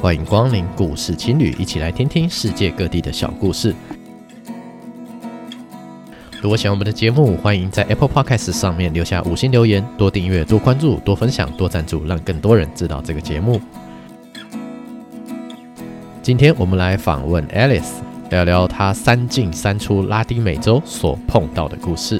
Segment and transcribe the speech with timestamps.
[0.00, 3.74] 欢迎光临故事青旅，一起来听听世界各地的小故事。
[6.40, 13.60] 如果喜欢我们的节目，欢迎在 Apple Podcast 上面留下五星留言，多订阅、多关注、多分享、多赞助，让更多人知道这个节目。
[16.22, 17.92] 今天我们来访问 Alice，
[18.30, 22.18] 聊聊她三进三出拉丁美洲所碰到的故事。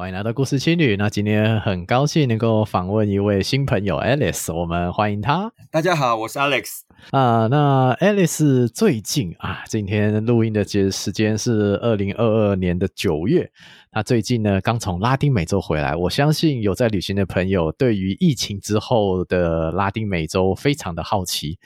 [0.00, 0.96] 欢迎来到故事青旅。
[0.96, 5.52] 那今天很高兴能够访问一位新朋友 Alice，我们欢迎他。
[5.70, 6.84] 大家好，我是 Alex。
[7.10, 13.50] 啊，那 Alice 最近啊，今天录音的节时间是二零二二年的九月。
[13.92, 15.96] 那最近呢，刚从拉丁美洲回来。
[15.96, 21.58] 我相信有在旅行的朋友，对于疫情之后的拉丁美洲非常的好奇。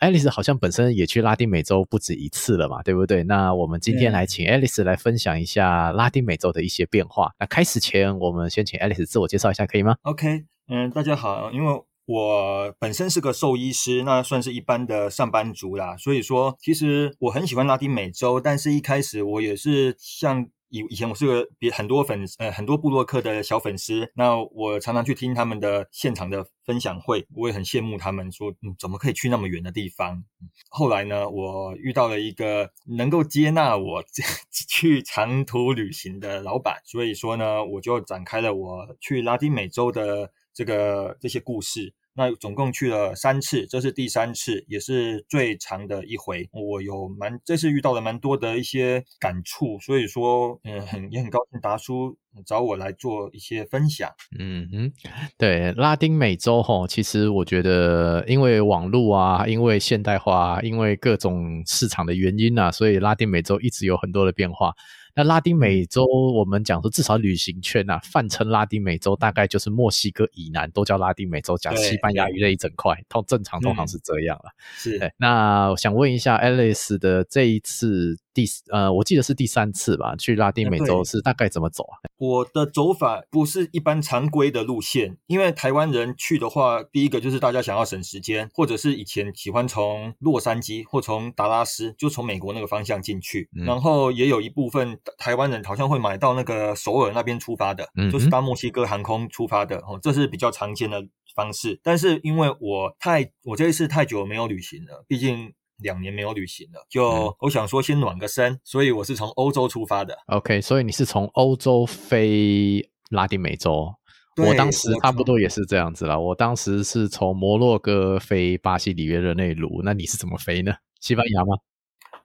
[0.00, 3.22] Alice 好像本身也去拉丁美洲不止一次了嘛，对不对？
[3.22, 7.30] 那我们今天来请 Alice 来分享一下拉丁美洲的一些变化。
[7.38, 15.94] 那开始前，我们先请 Alice 自我介绍一下，可以吗？OK，嗯，大家好，因为我本身是个兽医师，那算是一般的上班族啦。
[15.98, 20.48] 所以说，其实我很喜欢拉丁美洲，但是一开始我也是像。
[20.70, 30.22] 以以前我是个别很多粉呃很多部落客的小粉丝，那我常常去听他们的现场的分享会，我也很羡慕他们说，嗯，怎么可以去那么远的地方？
[30.68, 34.04] 后来呢，我遇到了一个能够接纳我
[34.68, 41.94] 去长途旅行的老板，所以说呢，我就展开了我去拉丁美洲的这个这些故事。
[42.18, 46.48] 那总共去了三次，这是第三次，也是最长的一回。
[46.52, 54.10] 我有蛮这次遇到了蛮多的一些感触，所以说，嗯，很也很高兴达叔找我来做一些分享。
[54.36, 54.92] 嗯哼，
[55.38, 64.72] 对，拉丁美洲齁，其实我觉得因为网络啊，因为现代化，因为各种市场的原因啊，所以拉丁美洲一直有很多的变化。
[65.14, 74.50] 那拉丁美洲，我们讲说，至少旅行圈呐、啊，泛称拉丁美洲，大概就是墨西哥以南都叫拉丁美洲，讲西班牙语那一整块，通正常通常是这样了。
[74.54, 78.16] 嗯、是，那我想问一下，Alice 的这一次。
[78.38, 81.98] 第呃，我记得是第三次吧，去拉丁美洲是大概怎么走啊？
[82.18, 101.80] 我的走法不是一般常规的路线，因为台湾人去的话，第一个就是大家想要省时间，或者是以前喜欢从洛杉矶或从达拉斯，就从美国那个方向进去，嗯、然后也有一部分台湾人好像会买到那个首尔那边出发的，嗯、就是搭墨西哥航空出发的，哦，这是比较常见的方式。
[101.82, 105.52] 但是因为我太我这一次太久没有旅行了，毕竟。
[105.78, 110.18] 两年没有旅行了，就我想说先暖个身，所以我是从欧洲出发的。
[110.26, 113.94] OK，所以你是从欧洲飞拉丁美洲。
[114.36, 116.18] 我当时差不多也是这样子啦。
[116.18, 120.74] 我当时是从摩洛哥飞巴西里约热内卢，那你是怎么飞呢？
[121.00, 121.56] 西班牙吗？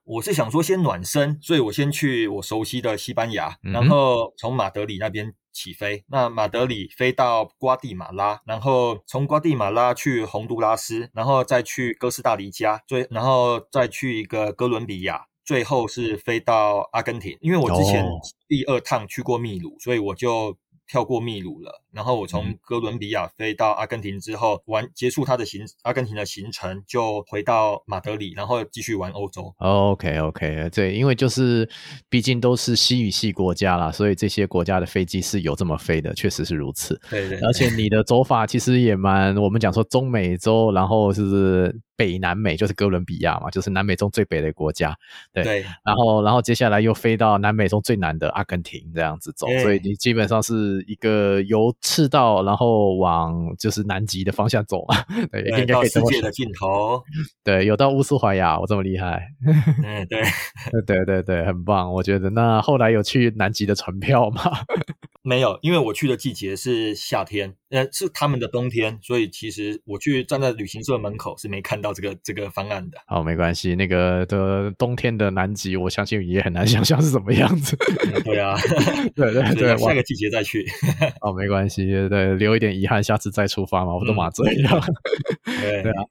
[0.04, 5.34] 我是想说先暖身，所以我先去我熟悉的西班牙，然后从马德里那边。
[5.54, 17.38] 起飞，那马德里飞到瓜地马拉，然后从瓜地马拉去洪都拉斯，然后再去哥斯达黎加，最然后再去一个哥伦比亚，最后是飞到阿根廷。
[17.42, 18.06] 因为我之前
[18.48, 21.82] 第二趟去过秘鲁，所以我就跳过秘鲁了。
[21.92, 29.54] 然后我从哥伦比亚飞到阿根廷之后，完结束他的行阿根廷的行程，就回到马德里，然后继续玩欧洲。
[29.60, 31.70] OK OK，对，因为就是
[32.10, 37.00] 毕竟都是西语系国家啦，所以这些国家的飞机是有这么飞的，确实是如此。
[37.12, 44.94] 对对，而且 你的走法其实也蛮，我们讲说中美洲，然后就是北南美，就是哥伦比亚嘛，就是南美中最北的国家。
[45.32, 54.98] 对，对然后然后接下来又飞到南美中最南的阿根廷，这样子走，所以你基本上是一个由赤道，然后往就是南极的方向走嘛，
[55.32, 57.02] 对，应该可以到世界的尽头。
[57.42, 59.30] 对，有到乌苏怀亚，我这么厉害。
[59.82, 60.22] 嗯，对，
[60.86, 62.30] 对对对，很棒，我觉得。
[62.32, 64.42] 那后来有去南极的船票吗？
[65.26, 72.98] 没有，因为我去的季节是夏天，呃，是他们的冬天，所以其实我去站在旅行社门口是没看到这个这个方案的。
[73.08, 77.78] 好，没关系，那个的冬天的南极，我相信也很难 想象是什么样子。
[78.14, 78.58] 嗯、对啊，
[79.16, 80.66] 对对对， 下个季节再去。
[81.22, 84.84] 哦，没关系，对，留一点遗憾，下次再出发嘛，我都马这样。
[85.46, 86.04] 嗯、 对，对啊。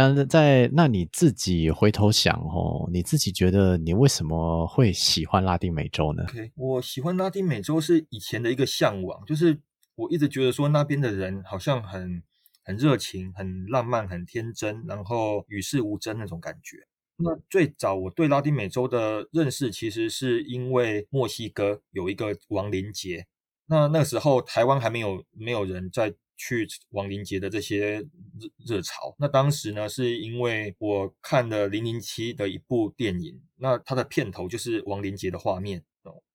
[0.00, 6.24] 但是在那你自己回头想哦，你自己觉得你为什么会喜欢拉丁美洲呢
[6.56, 9.60] 我喜欢拉丁美洲是以前的一个向往，就是
[9.96, 12.22] 我一直觉得说那边的人好像很
[12.64, 16.78] 很热情、很浪漫、很天真，然后与世无争那种感觉。
[17.18, 23.26] 那最早我对拉丁美洲的认识，其实是因为墨西哥有一个亡灵节，
[23.66, 26.14] 那那时候台湾还没有没有人在。
[26.40, 27.98] 去亡灵节的这些
[28.38, 35.84] 热热潮，那当时呢，是因为我看了《零零七》的一部电影，那它的片头就是亡灵节的画面，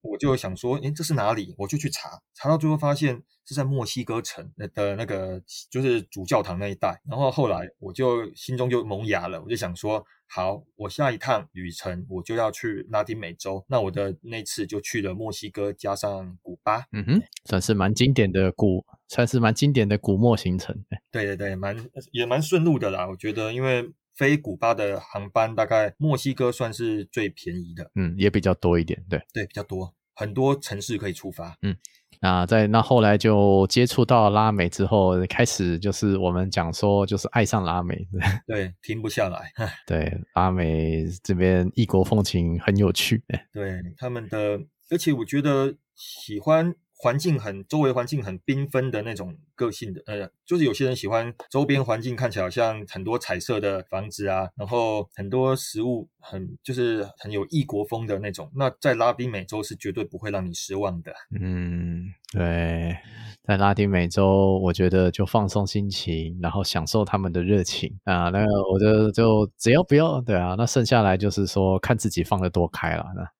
[0.02, 1.56] 我就想说，诶，这是哪里？
[1.58, 5.42] 我就去查，查到最后发现是在墨西哥城的那个，
[5.72, 7.02] 就是主教堂那一带。
[7.10, 13.66] 然后后来我就心中就萌芽了，我就想说，好，我下一趟旅程我就要去拉丁美洲。
[13.70, 20.76] 那我的那次就去了墨西哥，加上古巴，嗯哼，算是蛮经典的古，算是蛮经典的古墨行程。
[21.12, 21.76] 对对对，蛮
[22.12, 23.92] 也蛮顺路的啦，我觉得，因为。
[24.18, 31.76] 飞古巴的航班大概墨西哥算是最便宜的，嗯，也比较多一点，对对，比较多，很多城市可以出发，嗯，
[32.22, 38.08] 那在那后来就接触到拉美之后，开始就是我们讲说就是爱上拉美，
[38.48, 39.52] 对，停不下来，
[39.86, 43.24] 对，拉美这边异国风情很有趣，
[43.54, 44.60] 对他们的，
[44.90, 46.76] 而且我觉得喜欢。
[46.98, 58.50] 环境很，周围环境很缤纷的那种个性的，呃，就是有些人喜欢周边环境看起来好像很多彩色的房子啊，然后很多食物很就是很有异国风的那种。
[58.56, 61.14] 那在拉丁美洲是绝对不会让你失望的。
[61.40, 62.96] 嗯，对，
[63.44, 68.30] 在拉丁美洲，我觉得就放松心情，然后享受他们的热情啊。
[68.30, 73.06] 那，我觉得就只要不要，对啊，那剩下来就是说看自己放得多开了。
[73.16, 73.35] 那。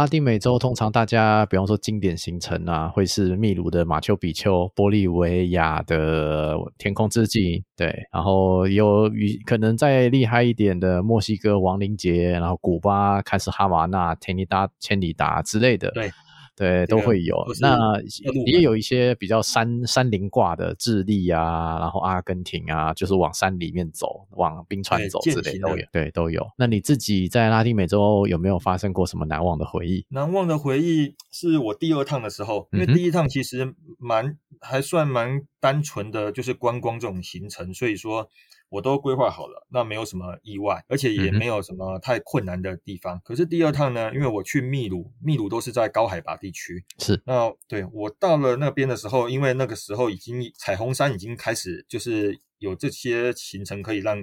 [0.00, 16.10] 拉丁美洲通常大家，比方说经典行程啊，会是秘鲁的马丘比丘、玻利维亚的天空之境，对，然后有与可能再厉害一点的墨西哥亡灵节，然后古巴开始哈瓦那、天尼达、千里达之类的，对。
[16.60, 17.42] 对，都会有。
[17.58, 17.98] 那
[18.44, 25.86] 也有一些比较山山林挂的，智利啊，然后阿根廷啊，就是往山里面走，往冰川走之类都有。
[25.90, 26.46] 对，都有。
[26.58, 30.04] 那你自己在拉丁美洲有没有发生过什么难忘的回忆？
[30.10, 38.28] 难忘的回忆是我第二趟的时候，因为第一趟其实蛮还算蛮单纯的，就是观光这种行程，所以说。
[38.70, 43.16] 我都规划好了，那没有什么意外，而且也没有什么太困难的地方。
[43.16, 47.20] 嗯、可是第二趟呢，因为我去秘鲁，秘鲁都是在高海拔地区，是。
[47.26, 52.40] 那对我到了那边的时候，因为那个时候已经彩虹山已经开始就是。
[52.60, 54.16] 有这些行程可以让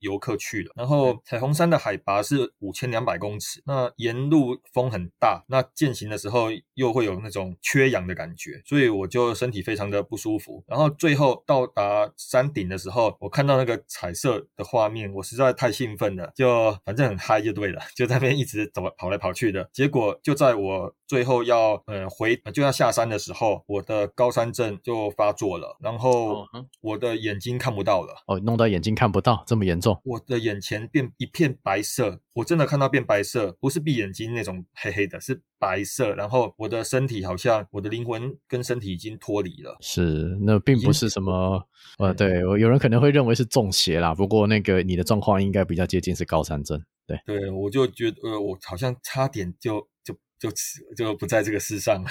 [0.00, 10.64] 游客去的，然后彩虹山的海拔是五千两百公尺，那沿路风很大，那践行的时候又会有那种缺氧的感觉，所以我就身体非常的不舒服。
[10.66, 19.68] 然后最后到达山顶的时候，我看到那个彩色的画面，我实在太兴奋了，就反正很嗨就对了，就在那边一直走跑来跑去的。
[19.70, 26.46] 结果就在我最后要呃回就要下山的时候，我的高山症就发作了，然后
[26.80, 27.81] 我的眼睛看不。
[27.82, 30.00] 到了哦，弄到眼睛看不到，这么严重？
[30.04, 36.14] 我的眼前变一片白色，我真的看到变白色，不是闭眼睛那种黑黑的，是白色。
[36.14, 39.76] 然后我的身体好像我的灵魂跟身体已经脱离了。
[39.80, 41.66] 是，那并不是什么
[41.98, 44.14] 呃，对，有人可能会认为是中邪啦。
[44.14, 46.82] 不过那个你的状况应该比较接近是高山症。
[47.06, 50.50] 对，对，我就觉得呃，我好像差点就就就
[50.96, 52.08] 就不在这个世上了。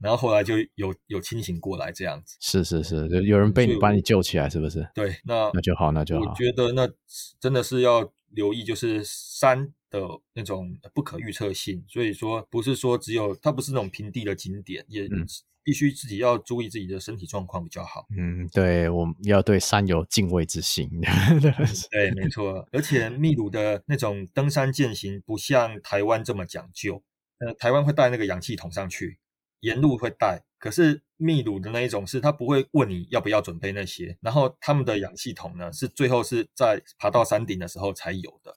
[0.00, 4.88] 然后后来就有有清醒过来这样子，是是是，就有人被你把你救起来，是不是？
[4.94, 6.30] 对，那那就好，那就好。
[6.30, 6.88] 我觉得那
[7.40, 10.02] 真的是要留意，就是山的
[10.34, 11.84] 那种不可预测性。
[11.88, 15.08] 所以说，不是说只有它不是那种平地的景点，也
[15.62, 18.06] 必须自己要注意自己的身体状况比较好。
[18.16, 20.88] 嗯，对，我们要对山有敬畏之心。
[21.90, 22.68] 对，没错。
[22.70, 27.02] 而且秘鲁的那种登山健行不像台湾这么讲究，
[27.38, 29.18] 呃，台湾会带那个氧气筒上去。
[29.60, 38.56] 沿路会带，可是秘鲁的那一种是，他不会问你要不要准备那些，然后他们的氧气筒呢，是最后是在爬到山顶的时候才有的，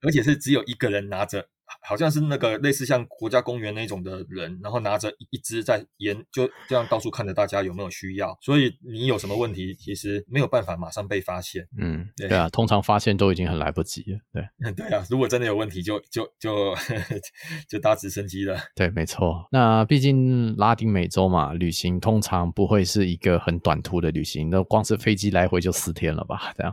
[0.00, 1.48] 而且是只有一个人拿着。
[1.82, 8.36] 好像是那个类似像国家公园那种的人，然后拿着一支在沿，就这样到处看着大家有没有需要。
[8.40, 11.66] 所以你有什么问题，其实没有办法马上被发现。
[11.78, 14.18] 嗯，对，对啊，通常发现都已经很来不及了。
[14.32, 16.74] 对， 对啊，如果真的有问题就，就就就
[17.70, 18.56] 就搭直升机了。
[18.74, 19.46] 对，没错。
[19.50, 26.52] 那毕竟拉丁美洲嘛，旅行通常不会是一个很短途的旅行，那光是飞机来回就四天了吧？
[26.56, 26.72] 这样，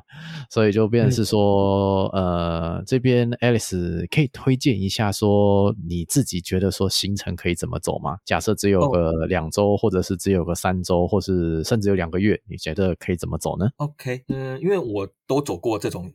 [0.52, 2.24] 所以就变成是说，嗯、
[2.76, 4.83] 呃，这边 Alice 可以推荐。
[4.84, 8.18] 一下说你自己觉得说行程可以怎么走吗？
[8.25, 16.12] 假设只有个两周，或者是只有个三周，或是甚至有两个月，你觉得可以怎么走呢？OK，嗯，因为我都走过这种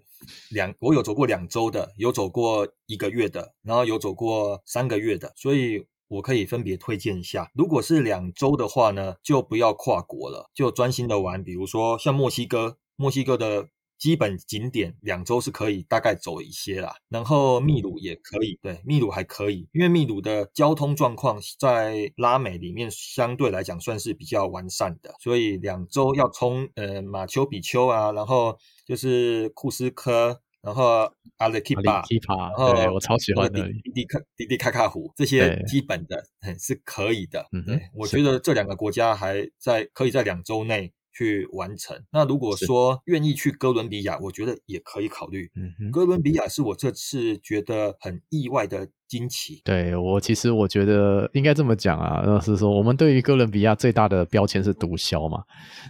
[0.51, 7.51] 两，我有走过两周的，有走过一个月的，然后有走过三个月的，所以我可以分别推荐一下。
[7.55, 13.69] 如果是两周的话呢，就不要跨国了，就专心的玩，比如说像墨西哥，墨西哥的。
[13.99, 30.41] 基本景点两周是可以大概走一些啦，然后秘鲁也可以，对，秘鲁还可以，因为秘鲁的交通状况在拉美里面相对来讲算是比较完善的，所以两周要冲呃马丘比丘啊，然后就是库斯科。
[30.61, 36.23] 然后阿雷基巴，然后对我超喜欢的迪迪卡迪迪卡卡湖这些基本的
[36.59, 37.47] 是可以的。
[37.53, 40.93] 嗯，对，我觉得这两个国家还在可以在两周内。
[41.19, 42.01] 去完成。
[42.13, 45.51] 那如果说愿意去哥伦比亚，我觉得也可以考虑。
[45.57, 49.61] 嗯哼，哥伦比亚是我这次觉得很意外的惊奇。
[49.65, 55.43] 对，我其实我觉得应该这么讲啊，那是说我们对于哥伦比亚最大的标签是毒枭嘛。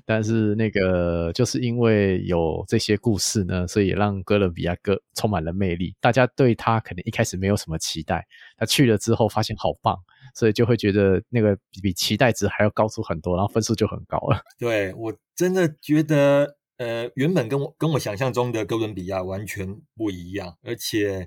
[0.06, 5.94] 但是那个就是因为有这些故事呢，所以让哥伦比亚哥充满了魅力。
[6.00, 9.98] 大家对他可能一开始没有什么期待，他去了之后发现好棒。
[10.34, 14.40] 所以就会觉得那个比期待值还要高出很多，然后分数就很高了。
[14.58, 21.26] 对，我真的觉得，呃，原本跟我跟我想象中的哥伦比亚完全不一样，而且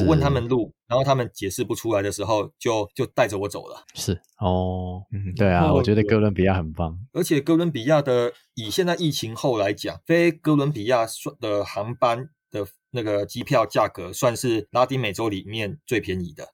[0.00, 3.84] 我问他们路，然后他们解释不出来的时候，就就带着我走了。
[3.94, 6.98] 是哦，嗯，对啊，我觉得哥伦比亚很棒。
[7.12, 11.06] 而且哥伦比亚的以现在疫情后来讲，飞哥伦比亚
[11.40, 16.48] 的航班的那个机票价格，算是拉丁美洲里面最便宜的。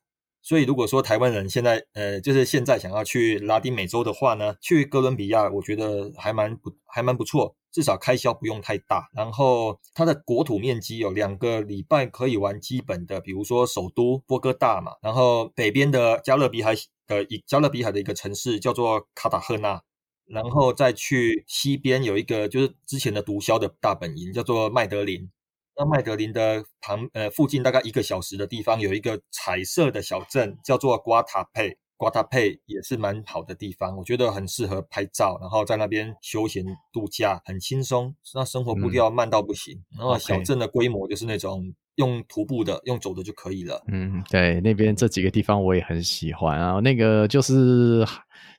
[0.46, 9.08] 所以，如果说台湾人现在，呃，就是现在想要去拉丁美洲的话呢，去哥伦比亚，我觉得还蛮不，还蛮不错，至少开销不用太大。
[9.14, 16.74] 然后，它的国土面积有两个礼拜可以玩基本的，比如说首都波哥大嘛，然后北边的加勒比海
[17.06, 19.80] 的一加勒比海的一个城市叫做卡塔赫纳，
[20.26, 25.30] 然后再去西边有一个就是之前的毒枭的大本营叫做麦德林。
[25.76, 31.76] 那麦德林的旁呃附近大概一个小时的地方有一个彩色的小镇，叫做瓜塔佩。
[31.96, 38.14] 瓜塔佩也是蛮好的地方，我觉得很适合拍照，然后在那边休闲度假，很轻松。
[38.34, 43.82] 那生活步调慢到不行，嗯、然后小镇的规模就是那种用徒步的、用走的就可以了。
[43.88, 46.80] 嗯，对，那边这几个地方我也很喜欢啊。
[46.80, 48.04] 那个就是。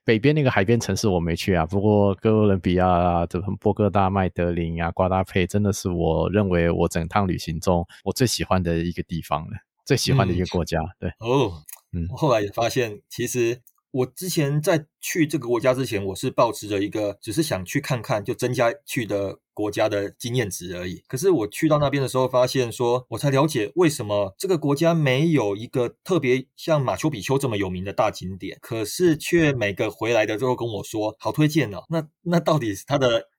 [0.03, 10.79] 北边那个海边城市我没去啊，不过哥伦比亚啊，这波哥大、麦德林啊、瓜达佩，真的是我认为我整趟旅行中我最喜欢的一个地方了，最喜欢的一个国家。
[10.79, 11.53] 嗯、对，哦，
[11.91, 13.59] 嗯，后来也发现其实。
[13.95, 21.01] 我之前在去这个国家之前，我是保持着一个只是想去看看，就增加去的国家的经验值而已。
[21.07, 31.85] 可是我去到那边的时候，发现说，我才了解为什么这个国家没有一个特别像马丘比丘这么有名的大景点，可是却每个回来的都跟我说好推荐哦。
[31.87, 33.29] 那那到底它的？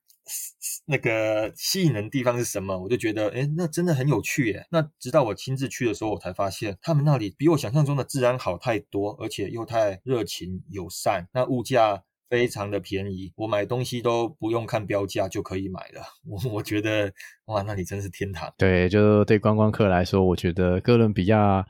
[0.87, 2.77] 那个吸引人的地方是什么？
[2.79, 4.67] 我就觉得，诶，那真的很有趣耶。
[4.71, 11.29] 那直到我亲自去的时候，我才发现他们那里比我想象中的治安好太多，而且又太热情友善。
[11.33, 16.03] 那物价非常的便宜，我买东西都不用看标价就可以买了。
[16.25, 17.13] 我我觉得，
[17.47, 18.53] 哇，那里真是天堂。
[18.59, 21.67] 对，就对观光客来说，我觉得哥伦比亚。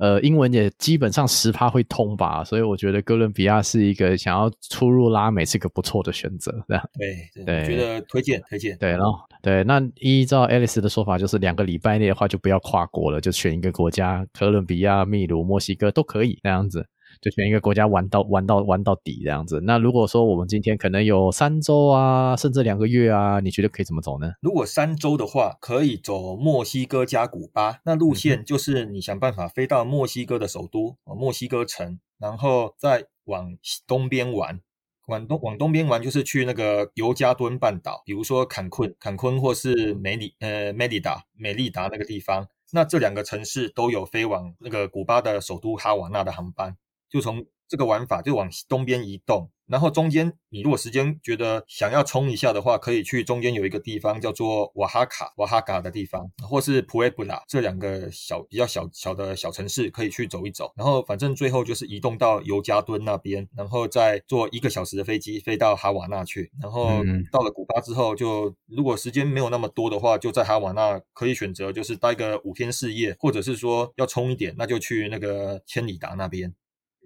[0.00, 6.90] 呃，英文也基本上十趴会通吧，所以我觉得哥伦比亚是一个想要出入拉美是个不错的选择，这样。
[6.94, 8.74] 对对，觉得推荐推荐。
[8.78, 16.86] 对，然后对，那依照 Alice 的说法，就是两个礼拜内的话就不要跨国了，就选一个国家，哥伦比亚、秘鲁、墨西哥都可以那样子。
[17.20, 19.60] 就选一个国家玩到玩到玩到底这样子。
[19.64, 24.32] 那如果说我们今天可能有三周啊，甚至两个月啊，你觉得可以怎么走呢？
[24.40, 27.80] 如果三周的话，可以走墨西哥加古巴。
[27.84, 34.60] 那路线就是你想办法飞到墨西哥的首都墨西哥城，然后再往东边玩。
[35.06, 42.46] 往东往东边玩就是去那个尤加敦半岛，比如说坎昆、坎昆或是梅里呃梅里达、美利达那个地方。
[42.72, 46.76] 那这两个城市都有飞往那个古巴的首都哈瓦那的航班。
[47.10, 49.50] 就从这个玩法就往东边移动。
[49.66, 60.72] 然后中间，你如果时间觉得想要冲一下的话，可以去中间有一个地方叫做瓦哈卡，瓦哈卡的地方，或是普埃布拉这两个小比较小小的小城市，可以去走一走。
[60.74, 66.50] 然后反正最后就是移动到尤加敦那边，然后再坐一个小时的飞机飞到哈瓦那去。
[66.60, 76.52] 然后到了古巴之后就，就如果时间没有那么多的话，就在哈瓦那可以选择就是待个五天四夜，或者是说要冲一点，那就去那个千里达那边。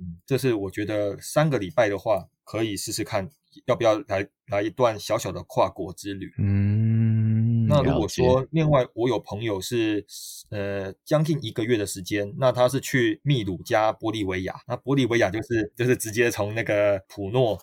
[0.00, 3.30] 嗯，这是我觉得三个礼拜的话，可以试试看，
[3.66, 6.32] 要不要来来一段小小的跨国之旅。
[6.38, 10.04] 嗯，那如果说另外我有朋友是
[10.50, 17.58] 呃将近一个月的时间，那他是去秘鲁加玻利维亚，那玻利维亚就是就是直接从那个普诺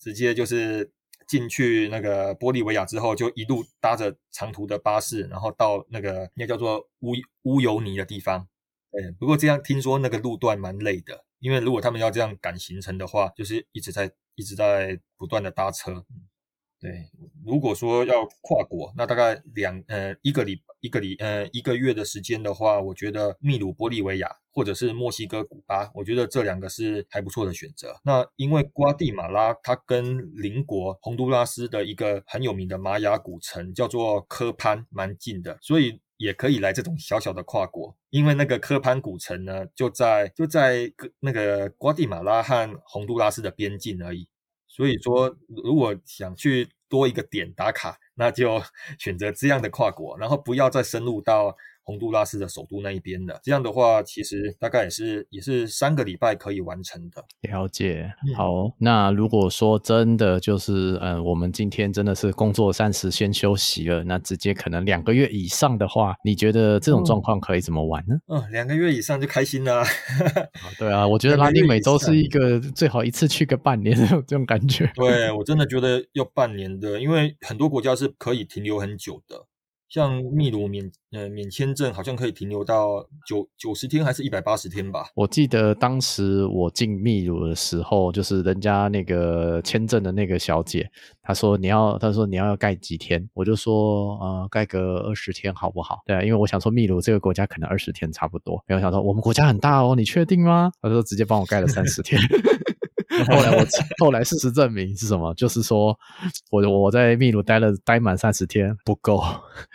[0.00, 0.90] 直接就是
[1.28, 8.48] 进去那个玻利维亚之后，就一路搭着长途的巴士，然后到那个那叫做乌乌尤尼的地方。
[8.90, 11.24] 对，不过这样听说那个路段蛮累的。
[11.42, 16.04] 因为如果他们要这样赶行程的话，就是一直在一直在不断的搭车。
[16.80, 17.10] 对，
[17.44, 28.00] 如果说要跨国，那大概两呃一个礼一个礼呃一个月的时间的话，我觉得秘鲁、玻利维亚或者是墨西哥、古巴，我觉得这两个是还不错的选择。
[28.04, 36.00] 那因为瓜地马拉它跟邻国洪都拉斯的一个很有名的玛雅古城叫做科潘蛮近的，所以。
[36.22, 44.28] 也可以来这种小小的跨国，因为那个科潘古城呢，就在就在那个瓜地马拉和洪都拉斯的边境而已。
[44.68, 48.62] 所以说，如果想去多一个点打卡，那就
[48.98, 51.56] 选择这样的跨国，然后不要再深入到。
[51.84, 57.24] 洪都拉斯的首都那一边的，这样的话，其实大概也是也是三个礼拜可以完成的。
[57.42, 68.14] 了解，好，嗯、那如果说真的就是，嗯、呃，我们今天真的是工作暂时先休息了，那直接可能两个月以上的话，你觉得这种状况可以怎么玩呢？
[68.28, 69.84] 嗯，嗯两个月以上就开心啦。
[70.78, 74.90] 对啊，我觉得 拉丁美洲是一个最好一次去个半年的 这种感觉。
[74.94, 79.46] 对，我真的觉得要半年的，因为很多国家是可以停留很久的。
[79.92, 85.04] 像秘鲁免呃免签证好像可以停留到九九十天还是一百八十天吧？
[85.14, 90.90] 我记得当时我进秘鲁的时候，就是人家那个签证的那个小姐，
[91.22, 95.98] 她说你要她说你要盖几天，我就说呃盖个二十天好不好？
[96.06, 100.72] 对啊，因为我想说秘鲁这个国家可能二十天差不多，没有想说我们国家很大哦，你确定吗？
[100.80, 102.18] 她说直接帮我盖了三十天。
[103.26, 103.66] 后来我
[104.04, 105.32] 后来事实证明是什么？
[105.34, 105.96] 就是说
[106.50, 109.22] 我我在秘鲁待了待满三十天不够，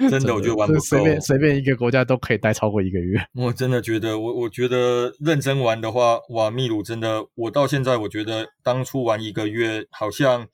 [0.09, 3.19] 真的我觉得玩不够，随便随便一个国家都可以待超过一个月。
[3.35, 10.47] 我真的觉得我我觉得认真玩的话，哇，秘鲁真的，我到现在我觉得当初玩一个月好像。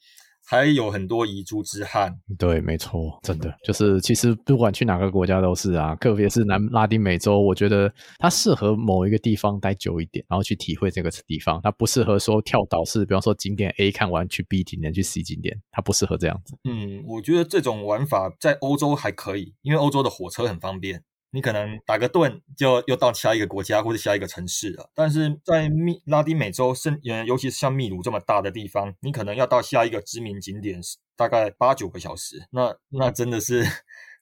[0.45, 16.55] 还有很多遗珠之憾，对，没错，真的就是，其实不管去哪个国家都是啊，特别是南拉丁美洲，我觉得它适合某一个地方待久一点，然后去体会这个地方，它不适合说跳岛式，比方说景点 A 看完去 B 景点去 C 景点，它不适合这样子。
[16.65, 21.03] 嗯，我觉得这种玩法在欧洲还可以，因为欧洲的火车很方便。
[21.33, 30.79] 你可能打个盾就又到下一个国家或者下一个城市了，但是在密拉丁美洲，甚尤其是像秘鲁这么大的地方，你可能要到下一个知名景点
[31.17, 33.65] 大概八九个小时，那那真的是，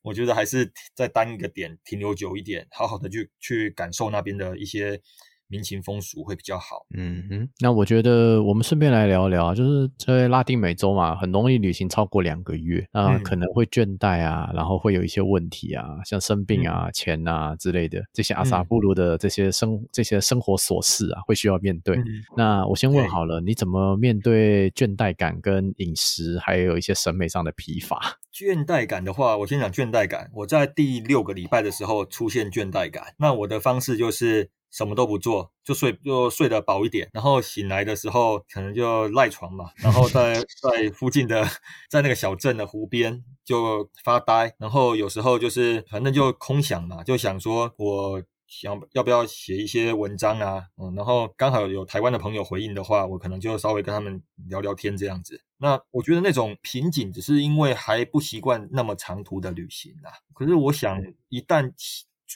[0.02, 5.02] 我觉得还是在单一个点停留久一点，好好的去去感受那边的一些。
[5.52, 6.86] 民情风俗会比较好。
[6.98, 21.98] 嗯哼，那我觉得我们顺便来聊聊啊，就是在拉丁美洲嘛，很容易旅行超过两个月，啊，可能会倦怠啊，然后会有一些问题啊，像生病啊、嗯、钱啊之类的，这些阿萨布鲁的这些生、嗯、这些生活琐事啊，会需要面对。
[21.98, 22.06] 嗯、
[22.38, 28.00] 那我先问好了，你怎么面对倦怠感跟饮食，还有一些审美上的疲乏？
[28.34, 30.32] 倦怠感的话，我先讲倦怠感。
[30.34, 34.50] 我在第六个礼拜的时候出现倦怠感，那我的方式就是。
[34.72, 41.46] 什么都不做，就睡，就睡得饱一点，然后醒来的时候可能就赖床嘛，然后在 在附近的，
[41.90, 55.42] 在那个小镇的湖边就发呆，然后有时候就是反正就空想嘛，就想说我想要不要写一些文章啊，嗯，然后刚好有台湾的朋友回应的话，我可能就稍微跟他们聊聊天这样子。
[55.58, 61.72] 那我觉得那种瓶颈只是因为还不习惯那么长途的旅行啊，可是我想一旦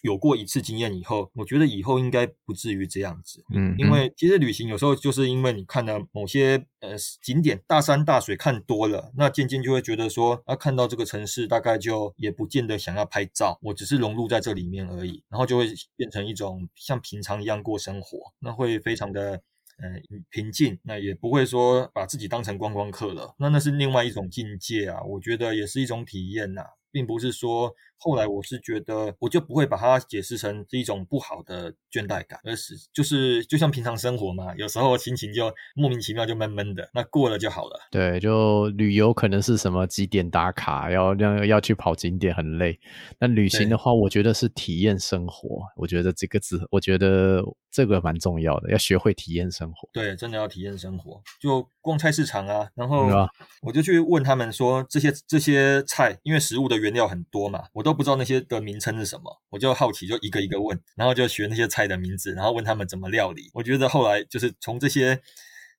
[0.04, 3.44] 有过一次经验以后，我觉得以后应该不至于这样子。
[3.54, 19.42] 嗯，因为其实旅行有时候就是因为你看了某些呃景点，大山大水看多了，那渐渐就会觉得说，啊，看到这个城市大概就也不见得想要拍照，我只是融入在这里面而已，然后就会变成一种像平常一样过生活，那会非常的
[19.78, 26.68] 嗯平静，那也不会说把自己当成观光客了，那那是另外一种境界啊，我觉得也是一种体验呐、啊。
[26.96, 37.80] 并不是说后来我是觉得我就不会把它解释成是一种不好的倦怠感，而是就是就像平常生活嘛，有时候心情就莫名其妙就闷闷的，那过了就好了。
[37.92, 42.80] 对，就旅游可能是什么几点打卡，要要要去跑景点很累，
[43.20, 45.62] 那旅行的话，我觉得是体验生活。
[45.78, 49.90] 我觉得这个字，我觉得这个蛮重要的，要学会体验生活。
[49.94, 51.22] 对，真的要体验生活。
[51.40, 53.08] 就逛菜市场啊，然后
[53.62, 63.52] 我就去问他们说这些这些菜，因为食物的原料很多嘛，我都不知道那些的名称是什么，我就好奇就一个一个问，然后就学那些菜的名字，然后问他们怎么料理。
[63.54, 65.22] 我觉得后来就是从这些。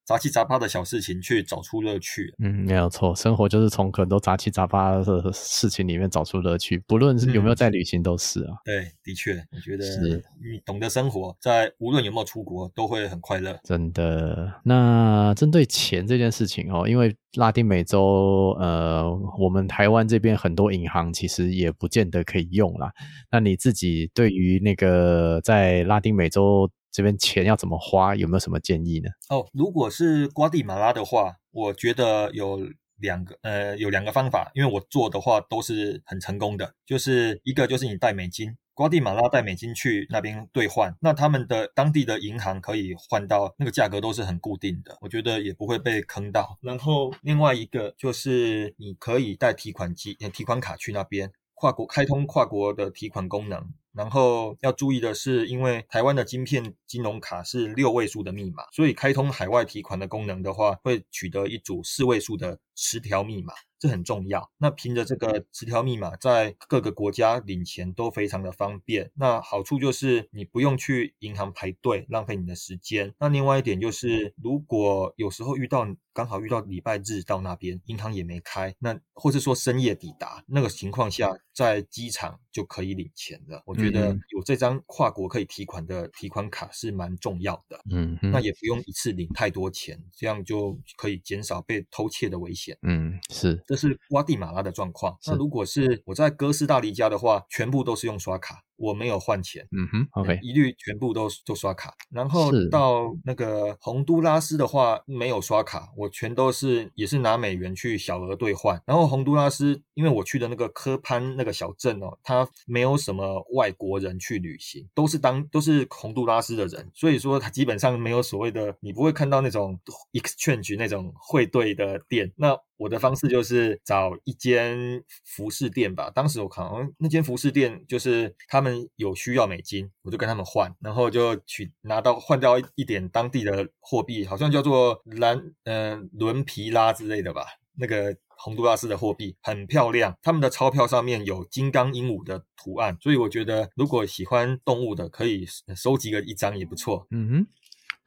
[0.07, 8.53] 杂七杂八的小事情去找出乐趣，嗯，没有错，生活就是从很多杂七杂八的事情里面找出乐趣，不论是有没有在旅行都是啊。
[8.53, 13.59] 嗯、对，的确，我觉得是你懂得生活，在无论有没有出国都会很快乐。
[13.64, 14.61] 真的。
[14.62, 19.05] 那针对钱这件事情哦，因为拉丁美洲，呃，
[19.40, 22.92] 我们台湾这边很多银行其实也不见得可以用啦。
[23.33, 26.71] 那你自己对于那个在拉丁美洲？
[26.96, 28.16] 这边钱要怎么花？
[28.16, 29.11] 有没有什么建议呢？
[29.28, 36.72] 哦，如果是瓜地马拉的话，我觉得有两个，呃，有两个方法，因为我做的话都是很成功的。
[36.87, 46.59] 就是一个就是你带美金，瓜地马拉带美金去那边兑换，那他们的当地的银行可以换到那个价格都是很固定的，我觉得也不会被坑到。
[46.62, 51.30] 然后另外一个就是你可以带提款机、提款卡去那边。
[51.59, 53.72] 跨国开通跨国的提款功能。
[53.96, 63.52] 然后要注意的是，因为台湾的晶片金融卡是六位数的密码，所以开通海外提款的功能的话，会取得一组四位数的十条密码。
[63.78, 64.50] 这很重要。
[64.56, 69.10] 那凭着这个十条密码，在各个国家领钱都非常的方便。
[69.16, 73.14] 那好处就是你不用去银行排队，浪费你的时间。
[73.18, 83.62] 那另外一点就是，如果有时候遇到刚好遇到礼拜日到那边，银行也没开，那或是说深夜抵达那个情况下，在机场就可以领钱了。
[83.66, 87.78] 我觉得有这张跨国可以提款的提款卡是蛮重要的。
[87.90, 92.65] 嗯，那也不用一次领太多钱，这样就可以减少被偷窃的危险。
[92.83, 93.62] 嗯，是。
[93.66, 95.16] 这是瓜地马拉的状况。
[95.26, 98.62] 那如果是我在哥斯达黎加的话，全部都是用刷卡。
[98.76, 101.94] 我没有换钱，嗯哼，OK，一律全部都都刷卡。
[102.10, 108.80] 然后到那个洪都拉斯的话，没有刷卡，我全都是也是拿美元去小额兑换。
[108.86, 119.78] 然后洪都拉斯，因为我去的那个科潘那个小镇哦，它没有什么外国人去旅行，都是当都是洪都拉斯的人，所以说它基本上没有所谓的，你不会看到那种
[120.12, 122.32] exchange 那种汇兑的店。
[122.36, 126.64] 那我的方式就是找一间服饰店吧，当时我看
[126.98, 128.76] 那间服饰店就是他们。
[128.96, 137.44] 有需要美金，我就跟他们换，然后就取拿到换掉一点当地的货币，好像叫做兰嗯、呃、伦皮拉之类的吧。
[137.74, 147.06] 那个洪都拉斯的货币很漂亮，他们的钞票上面有金刚鹦鹉的图案，所以我觉得如果喜欢动物的，可以收集个一张也不错。
[147.10, 147.46] 嗯哼。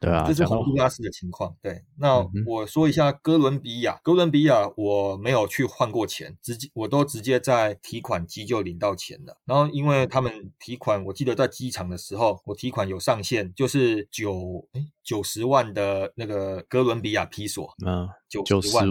[0.00, 1.54] 对啊，这是洪都拉斯的情况。
[1.60, 4.00] 对，那我说一下哥伦比亚。
[4.02, 9.36] 哥伦比亚我没有去换过钱，直接我都直接在提款机就领到钱了。
[9.44, 17.70] 然后因为他们提款，我记得在机场的时候，我提款有上限，就是九哎九十万的那个哥伦比亚披索。
[17.84, 18.88] 嗯，九十万，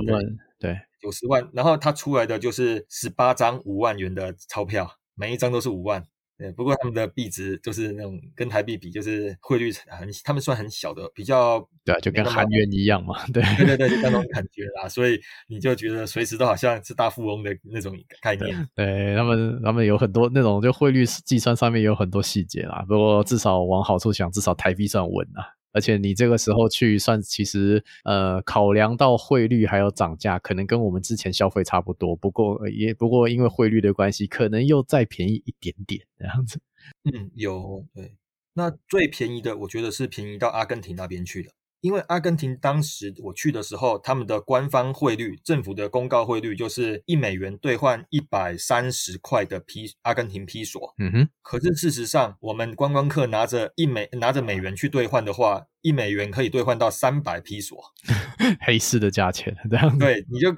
[0.59, 1.49] 对，九十万。
[1.53, 6.05] 然后他出来的就是十八张五万元的钞票，每一张都是五万。
[6.39, 18.55] 对，不过他们的币值就是那种跟台币比，就是汇率很，他们算很小的，比较对啊，就跟韩元一样嘛，对对对对，就那种感觉啦，所以你就觉得随时都好像是大富翁的那种概念。
[18.73, 25.58] 对，对他们，他们有很多那种就汇率计算上面有很多细节啦，不过至少往好处想，至少台币算稳啊。
[25.71, 32.15] 而且你这个时候去算，其实呃，考量到汇率还有涨价，可能跟我们之前消费差不多。
[32.15, 36.59] 不过也不过因为汇率的关系，可能又再便宜一点点这样子。
[37.03, 38.15] 嗯，有对。
[38.53, 41.51] 那最便宜的，我觉得是便宜到阿根廷那边去了。
[41.81, 50.93] 因为阿根廷当时我去的时候，他们的官方汇率，政府的公告汇率就是一美元兑换一百三十块的披阿根廷披索。
[50.99, 51.29] 嗯哼。
[51.41, 57.81] 可是事实上，我们观光客拿着一美拿着美元去兑换的话，一美元可以兑换到三百披索，
[58.61, 59.97] 黑市的价钱这样子。
[59.97, 60.53] 对，你就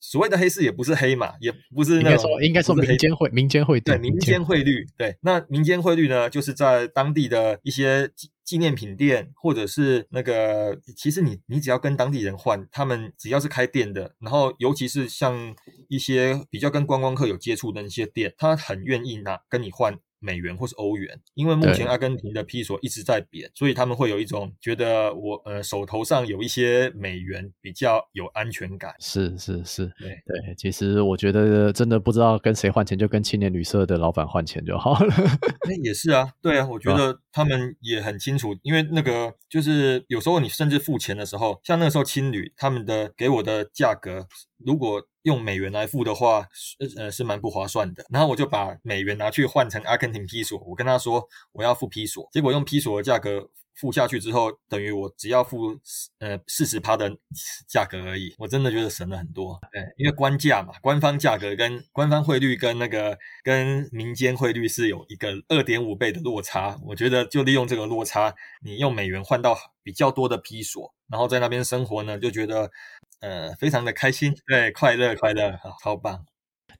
[0.00, 5.16] 所谓的黑市也不是黑嘛，也不是那种应该说应该说民间汇民间汇对民间汇率对。
[5.22, 8.08] 那民间汇率呢，就是在当地的一些
[8.46, 15.54] 纪念品店或者是那个，其实你你只要跟当地人换，他们只要是开店的，然后尤其是像
[15.88, 19.98] 一些比较跟观光客有接触的那些店，他很愿意拿跟你换。
[20.18, 28.94] 美元或是欧元，因为目前阿根廷的披索一直在贬，所以他们会有一种觉得我呃手头上有一些美元比较有安全感。
[28.98, 35.14] 是是是，对对，其实我觉得真的不知道跟谁换钱，就跟青年旅社的老板换钱就好了。
[35.68, 44.26] 那也是啊，对啊，我觉得他们也很清楚，因为那个就是有时候你甚至付钱的时候，像那个时候青旅他们的给我的价格，
[44.64, 46.46] 如果用美元来付的话，
[46.96, 48.04] 呃是蛮不划算的。
[48.10, 55.76] 然后我就把美元拿去换成阿根廷披索，我跟他说我要付披索，结果用披索的价格付下去之后，等于我只要付
[56.20, 57.10] 呃四十趴的
[57.68, 58.34] 价格而已。
[58.38, 59.58] 我真的觉得省了很多。
[59.70, 66.78] 对，因为官价嘛，官方价格跟官方汇率跟那个跟民间汇率是有一个二点五倍的落差。
[66.86, 72.70] 我觉得就利用这个落差，你用美元换到比较多的披索，然后在那边生活呢，就觉得。
[73.22, 76.26] 呃，非常的开心，对，快乐，快乐，好，超棒。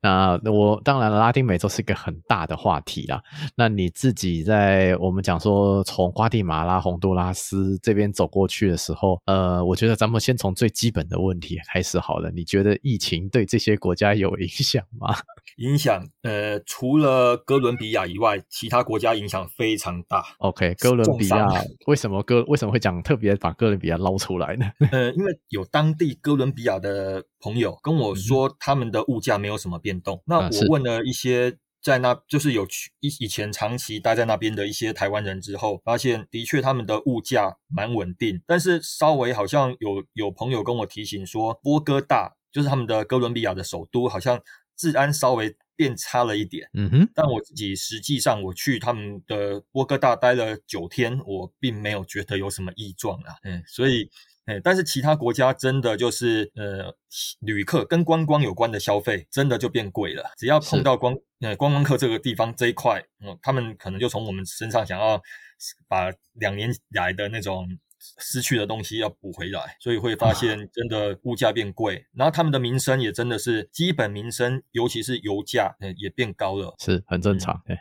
[0.07, 3.23] 那我当然了，拉丁美洲是一个很大的话题啦。
[3.57, 12.31] 那你自己在我们讲说从瓜地马拉、洪都拉斯这边走过去的时候，呃，我觉得咱们先从最基本的问题开始好了。
[12.31, 15.15] 你觉得疫情对这些国家有影响吗？
[15.57, 20.23] 影响，呃，除了哥伦比亚以外，其他国家影响非常大。
[20.39, 21.47] OK，哥伦比亚
[21.87, 24.67] 为什么哥为什么会讲特别把哥伦比亚捞出来呢？
[24.93, 30.17] 呃，因为有当地哥伦比亚的朋友跟我说，他们的物价没有什么变动。
[30.19, 44.43] 嗯、那我问了一些在那，就是有去以以前长期待在那边的一些台湾人之后，发现的确他们的物价蛮稳定，但是稍微好像有有朋友跟我提醒说，波哥大就是他们的哥伦比亚的首都，好像
[44.77, 46.69] 治安稍微变差了一点。
[46.75, 53.37] 嗯哼，但我自己实际上我去他们的波哥大待了九天，我并没有觉得有什么异状啊。
[53.45, 54.11] 嗯，所以。
[54.47, 56.95] 哎，但是其他国家真的就是呃，
[57.41, 60.33] 旅客跟观光有关的消费真的就变贵了。
[60.37, 65.21] 只要碰到光呃观光客这个地方这一块，嗯，他们可能就从我们身上想要
[65.89, 67.69] 把两年来的那种
[68.19, 77.77] 失去的东西要补回来，所以会发现真的物价变贵，然后他们的民生也真的是基本民生，尤其是油价，呃，也变高了，是很正常，对。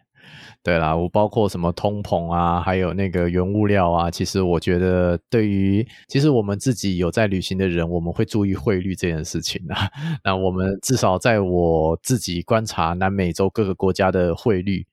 [0.64, 9.90] 对啦，我包括什么通膨啊，还有那个原物料啊，其实我觉得对于其实我们自己有在旅行的人，我们会注意汇率这件事情啊。
[10.26, 14.86] 那我们至少在我自己观察南美洲各个国家的汇率，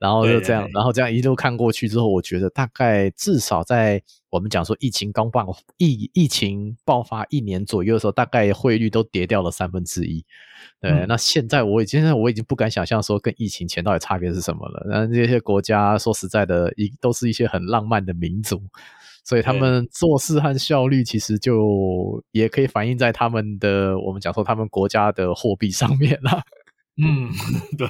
[0.00, 10.24] 然后就这样，对对对，然后这样一路看过去之后，我觉得大概至少在我们讲说疫情刚爆疫疫情爆发一年左右的时候，大概汇率都跌掉了三分之一。
[10.80, 14.86] 对，嗯、那现在我已经，我已经不敢想象说跟疫情前到底差别是什么了。
[14.88, 18.62] 那这些国家说实在的，一都是一些很浪漫的民族，
[19.22, 26.42] 所以他们做事和效率其实就也可以反映在他们的我们讲说他们国家的货币上面了。
[27.00, 27.30] 嗯，
[27.78, 27.88] 对，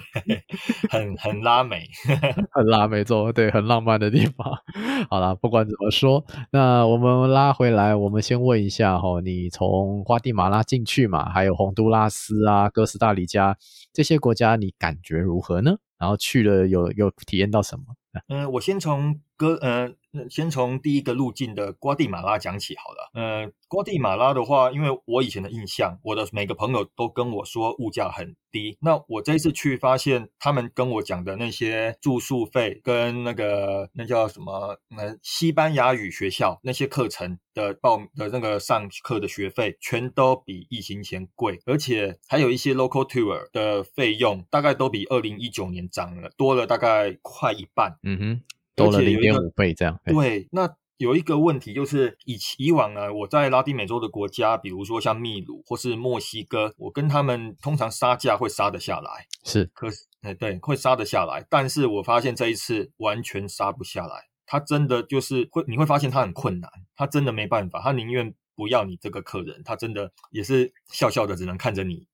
[0.88, 1.88] 很很拉美，
[2.52, 4.46] 很拉美洲，对，很浪漫的地方。
[5.10, 13.56] 好啦，不管怎么说，那我们拉回来，我们先问一下哈，你从瓜地马拉进去嘛，还有洪都拉斯啊、哥斯达黎加
[13.92, 15.76] 这些国家，你感觉如何呢？
[15.98, 17.84] 然后去了有有体验到什么？
[18.28, 19.94] 嗯，我先从哥，呃。
[20.28, 23.10] 先从第一个路径的瓜地马拉讲起好了。
[23.14, 28.76] 呃，瓜地马拉的话，因为我以前的印象，我的每个朋友都跟我说物价很低。
[28.82, 47.96] 那我这一次去发现，他们跟我讲的那些住宿费跟那个那叫什么，呃，西班牙语学校那些课程的报的那个上课的学费，全都比疫情前贵，而且还有一些 local tour 的费用，大概都比二零一九年涨了，多了大概快一半。
[48.02, 48.42] 嗯哼。
[48.74, 49.98] 多了零点五倍这样。
[50.04, 59.26] 对，那有一个问题就是，以以往呢，我在拉丁美洲的国家，比如说像秘鲁或是墨西哥，我跟他们通常杀价会杀得下来。
[59.44, 61.44] 是，可是，哎，对，会杀得下来。
[61.50, 72.06] 但是我发现这一次完全杀不下来，他真的就是会，你会发现他很困难，他真的没办法，他宁愿不要你这个客人，他真的也是笑笑的，只能看着你。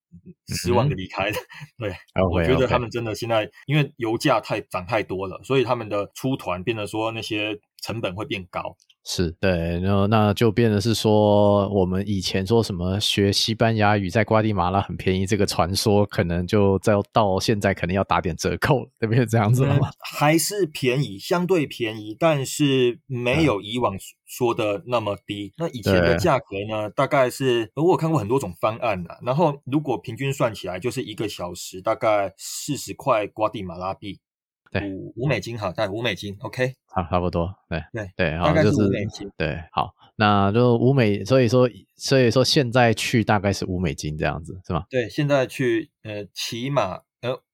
[0.49, 1.38] 失望的离开的，
[1.79, 8.77] 对，okay, 我觉得他们真的现在因为油价太涨太多了，所以他们的出团变得说那些成本会变高。
[9.05, 19.25] 是对，然后那就变得是说，我们以前说什么学西班牙语在瓜地马拉很便宜，这个传说可能就在到现在可能要打点折扣了，对不对？
[19.25, 19.88] 这样子了吗？
[20.05, 25.55] 还是便宜，相对便宜，但是没有以往说的那么低。
[25.57, 26.91] 嗯、那以前的价格呢？
[26.91, 34.21] 大概是我有看过很多种方案啊，然后如果平均算起来，就是一个小时大概四十块瓜地马拉币。
[34.70, 44.85] 对，五五美金好，对，五美金，OK，差差不多，对对对，大概是五美金，就是，对，好，那就五美，所以说所以说现在去大概是五美金这样子，是吗？
[44.90, 47.00] 对，现在去，呃，起码。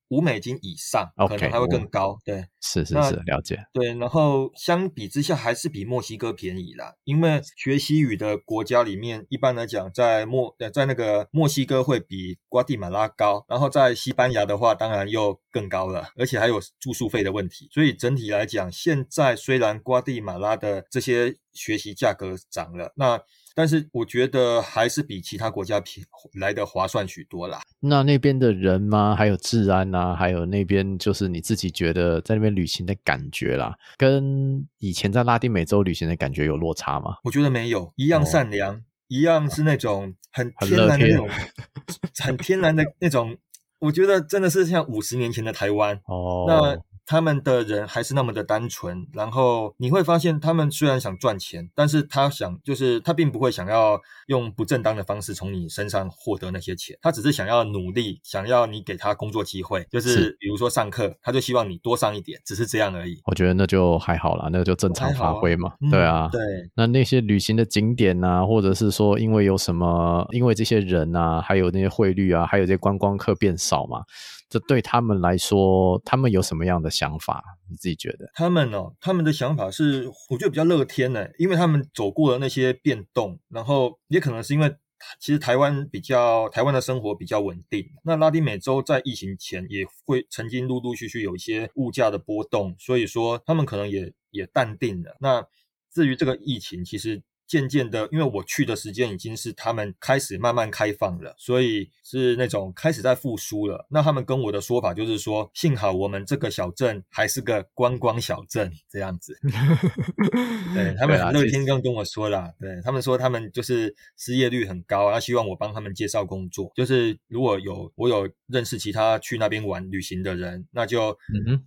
[0.08, 2.18] 五美金以上，okay, 可能还会更高。
[2.24, 3.58] 对，是是是，了解。
[3.72, 17.68] 对，然后相比之下还是比墨西哥便宜啦，因为学习语的国家里面，一般来讲，在墨呃在那个墨西哥会比瓜地马拉高，然后在西班牙的话，当然又更高了，而且还有住宿费的问题。
[17.72, 23.20] 所以整体来讲，现在虽然瓜地马拉的这些学习价格涨了，那。
[23.54, 27.60] 但是我觉得还是比其他国家便来的划算许多啦。
[27.80, 29.14] 那那边的人吗？
[29.16, 37.16] 还有治安啊，还有那边就是你自己觉得在那边旅行的感觉啦，跟以前在拉丁美洲旅行的感觉有落差吗？
[37.24, 43.36] 我觉得没有，一样善良，哦、一样是那种很天然的那种，很，很天然的那种。
[43.80, 46.46] 我觉得真的是像五十年前的台湾 哦。
[46.48, 63.20] 那他们的人还是那么的单纯，然后你会发现，他们虽然想赚钱，但是他想，就是他并不会想要用不正当的方式从你身上获得那些钱，他只是想要努力，想要你给他工作机会，就是比如说上课，他就希望你多上一点，只是这样而已。
[63.26, 66.40] 我觉得那就还好啦，那个就正常发挥嘛，啊对啊，嗯、对。
[66.74, 74.02] 那那些旅行的景点啊，或者是说因为有什么，因为这些人啊，还有那些汇率啊，还有这些观光客变少嘛。
[74.48, 77.42] 这对他们来说，他们有什么样的想法？
[77.68, 78.30] 你自己觉得？
[78.34, 84.76] 他们哦，他们的想法是，我觉得比较乐天呢，因为他们走过了那些变动，然后也可能是因为，
[85.18, 87.84] 其实台湾比较，台湾的生活比较稳定。
[88.04, 95.16] 那拉丁美洲在疫情前也会曾经陆陆续续有一些物价的波动，所以说他们可能也也淡定了。
[95.20, 95.44] 那
[95.92, 97.22] 至于这个疫情，其实。
[97.54, 103.86] 渐渐的，因为我去的时间已经是他们开始慢慢开放了，所以是那种开始在复苏了。
[103.90, 109.38] 那他们跟我的说法就是说，幸好我们这个小镇还是个观光小镇这样子。
[110.74, 121.16] 对，他们很乐天刚跟我说啦，对，他们说他们就是失业率很高，他希望我帮他们介绍工作，就是如果有我有认识其他去那边玩旅行的人，那就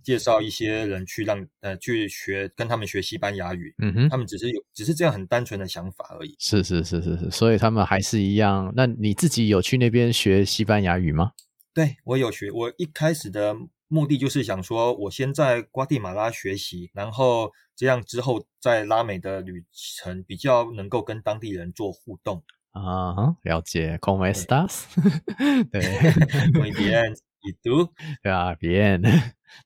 [0.02, 3.74] 介绍一些人去让呃去学跟他们学西班牙语。
[3.78, 6.34] 嗯哼，他们只是有只是这样很单纯的想法而已。
[6.38, 8.72] 是是是是是，所以他们还是一样。
[8.76, 11.32] 那你自己有去那边学西班牙语吗？
[11.74, 12.50] 对，我有学。
[12.50, 13.54] 我一开始的
[13.88, 22.42] 目的就是想说，我先在瓜地马拉学习，然后这样之后在拉美的旅程比较能够跟当地人做互动。
[22.72, 23.96] 啊哈，了解。
[23.98, 24.84] ，Como estás？
[25.72, 25.82] 对，
[26.52, 27.90] Muy bien，¿y tú？
[28.22, 29.02] 对 啊，bien。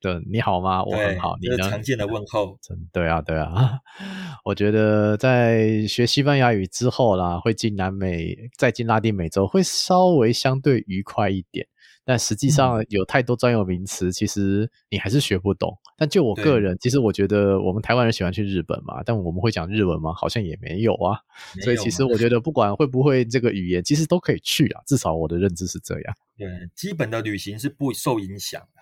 [0.00, 0.82] 对，你好吗？
[0.84, 1.36] 我很好。
[1.40, 1.70] 你呢？
[1.70, 2.58] 常见的问候。
[2.92, 3.78] 对啊，对啊。
[4.44, 11.66] 我觉得在学西班牙语之后啦，会进南美，再进拉丁美洲，会稍微相对愉快一点。
[12.04, 15.72] 但实际上有太多专有名词，嗯、其实你还是学不懂。
[15.96, 20.12] 但就我个人，其实我觉得我们台湾人喜欢去日本嘛，但我们会讲日文吗？
[20.12, 21.20] 好像也没有啊。
[21.62, 24.82] 所以其实我觉得不管会不会这个语言，其实都可以去啊。
[24.84, 26.14] 至少我的认知是这样。
[26.36, 28.80] 对，基本的旅行是不受影响的。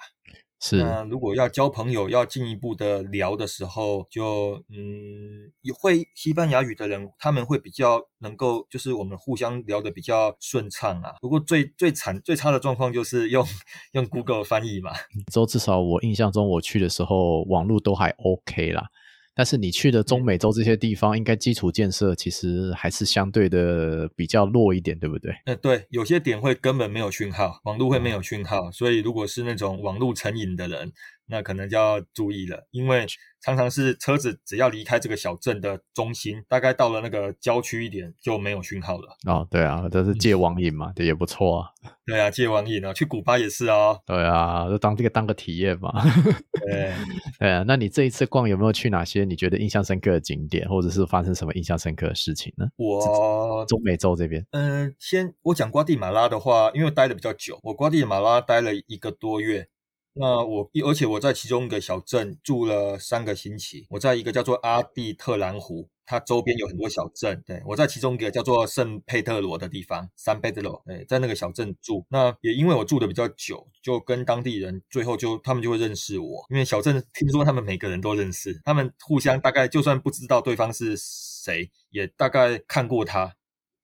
[0.62, 11.14] 是，那如果要交朋友，要进一步的聊的时候，就嗯，会西班牙语的人，他们会比较能够，就是我们互相聊的比较顺畅啊。
[11.22, 13.42] 不过最最惨最差的状况就是用
[13.92, 14.92] 用 Google 翻译嘛。
[15.32, 18.88] 之后至少我印象中我去的时候，网络都还 OK 啦。
[19.34, 25.32] 但是你去的中美洲这些地方，应该基础建设其实还是相对的比较弱一点，对不对？
[25.46, 30.92] 呃，对，有些点会根本没有讯号，网络会没有讯号，所以如果是那种网络成瘾的人，
[31.30, 33.06] 那可能就要注意了，因为
[33.42, 39.16] 常常是车子只要离开这个小镇的中心，大概到了那个郊区一点就没有讯号了。
[39.26, 41.70] 哦，对啊，这是戒网瘾嘛，这、嗯、也不错啊。
[42.04, 43.98] 对啊，戒网瘾啊，去古巴也是哦。
[44.04, 45.90] 对啊，就当这个当个体验嘛。
[46.66, 46.92] 对，
[47.38, 52.66] 对啊，那你这一次逛有没有去哪些你觉得印象深刻的景点，或者是发生什么印象深刻的事情呢？
[52.76, 59.68] 我中美洲这边，嗯、呃，先我讲瓜地马拉的话，因为待的比较久，我瓜地马拉待了一个多月。
[60.12, 63.86] 那我，而且我在其中一个小镇住了三个星期。
[63.90, 67.40] 我在一个叫做阿蒂特兰湖，它周边有很多小镇。
[67.46, 72.04] 对，我在其中一个叫做圣佩特罗的地方，圣佩特罗，对，在那个小镇住。
[72.08, 83.36] 那也因为我住的比较久，就跟当地人最后就他们就会认识我，因为小镇听说他们每个人都认识，他们互相大概就算不知道对方是谁，也大概看过他。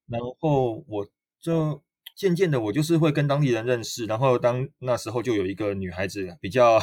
[0.09, 1.07] 然后我
[1.41, 1.86] 就。
[2.17, 6.81] 渐渐的，我就是会跟当地人认识，然后当那时候就有一个女孩子比较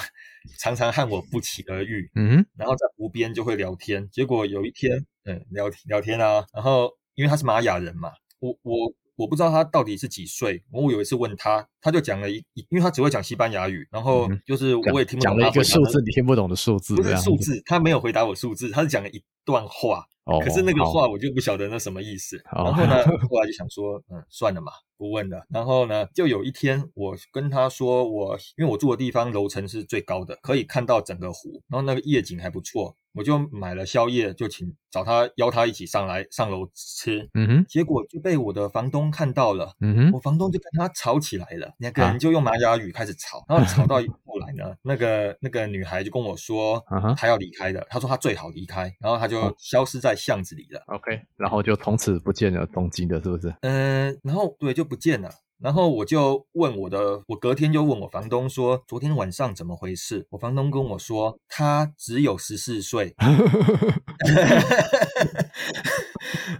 [0.59, 4.07] 常常和我不期而遇，嗯，然后在湖边就会聊天。
[4.11, 20.05] 结果有一天，嗯，聊聊天啊，然后因为她是玛雅人嘛，我我我不知道她到底是几岁，我有一次问她，她就讲了一，因为她只会讲西班牙语，然后就是我也听不懂，讲了一个数字，你听不懂的数字，不是数字，她没有回答我数字，她是讲了一段话。
[20.25, 22.37] 哦，可是那个话我就不晓得那什么意思。
[22.51, 25.45] 哦、然后呢，后来就想说，嗯，算了嘛，不问了。
[25.49, 32.95] 然后呢，就有一天我跟他说，我因为我住的地方楼层是最高的，可以看到整个湖，然后那个夜景还不错。
[33.15, 37.29] 我就买了宵夜，就请找他邀他一起上来上楼吃。
[37.35, 39.75] 嗯哼，结果就被我的房东看到了。
[39.81, 44.01] 嗯哼，我房东就跟他吵起来了，两个人就用玛雅语开始吵，啊、然后吵到
[44.55, 46.83] 呢，那个那个女孩就跟我说，
[47.17, 47.85] 她要离开的。
[47.89, 50.81] 她说她最好离开，然后她就消失在巷子里了。
[50.87, 53.53] OK，然后就从此不见了东京的，是不是？
[53.61, 55.29] 嗯，然后对，就不见了。
[55.59, 60.27] 然后我就问我的，我隔天就问我房东说，昨天晚上怎么回事？
[60.31, 63.15] 我房东跟我说，他只有十四岁。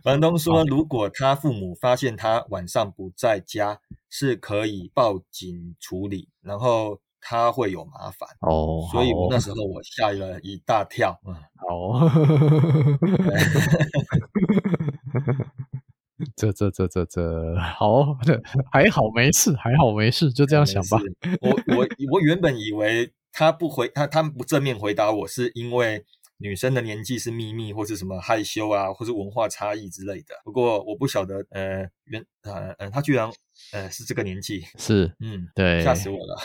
[0.03, 8.27] 房东说，如果他父母发现他晚上不在家，是可以报警处理，然后他会有麻烦。
[8.41, 11.17] 哦，所以我那时候我吓了一大跳。
[11.25, 12.09] 嗯，好。
[16.38, 18.15] 这这这这这好，
[18.71, 20.97] 还好没事，还好没事，就这样想吧。
[21.41, 26.05] 我我我原本以为他不回他，他不正面回答我是因为
[26.44, 30.36] 女生的年纪是秘密，或是什么害羞啊，或是文化差异之类的。
[30.44, 33.32] 不过我不晓得，呃，原呃呃，他居然
[33.72, 36.38] 呃是这个年纪，是嗯对，吓死我了。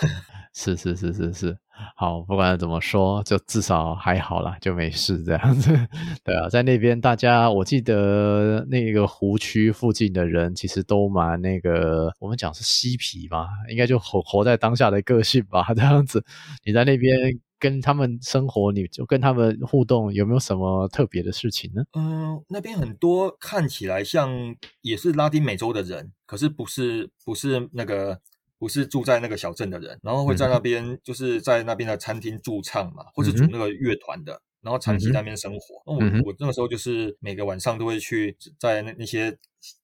[0.54, 1.58] 是是是是是。
[1.96, 5.70] 好，不管怎么说，就至少还好啦，就没事这样子。
[6.22, 16.24] 对啊，在那边大家，我记得那个湖区附近的人其实都蛮那个，我们讲是嬉皮吧，应该就活活在当下的个性吧，这样子。
[16.64, 17.12] 你在那边
[17.58, 21.82] 跟他们生活，你就跟他们互动，有没有什么特别的事情呢？
[21.92, 28.20] 嗯，那边很多看起来像也是拉丁美洲的人，可是不是不是那个
[28.58, 34.40] 不是住在那个小镇的人，然后会在那边就是在那边的餐厅驻唱嘛，或是组那个乐团的。
[34.62, 39.36] 然后长期在那边生活，那、嗯、我我那个时候就是每个晚上都会去在那那些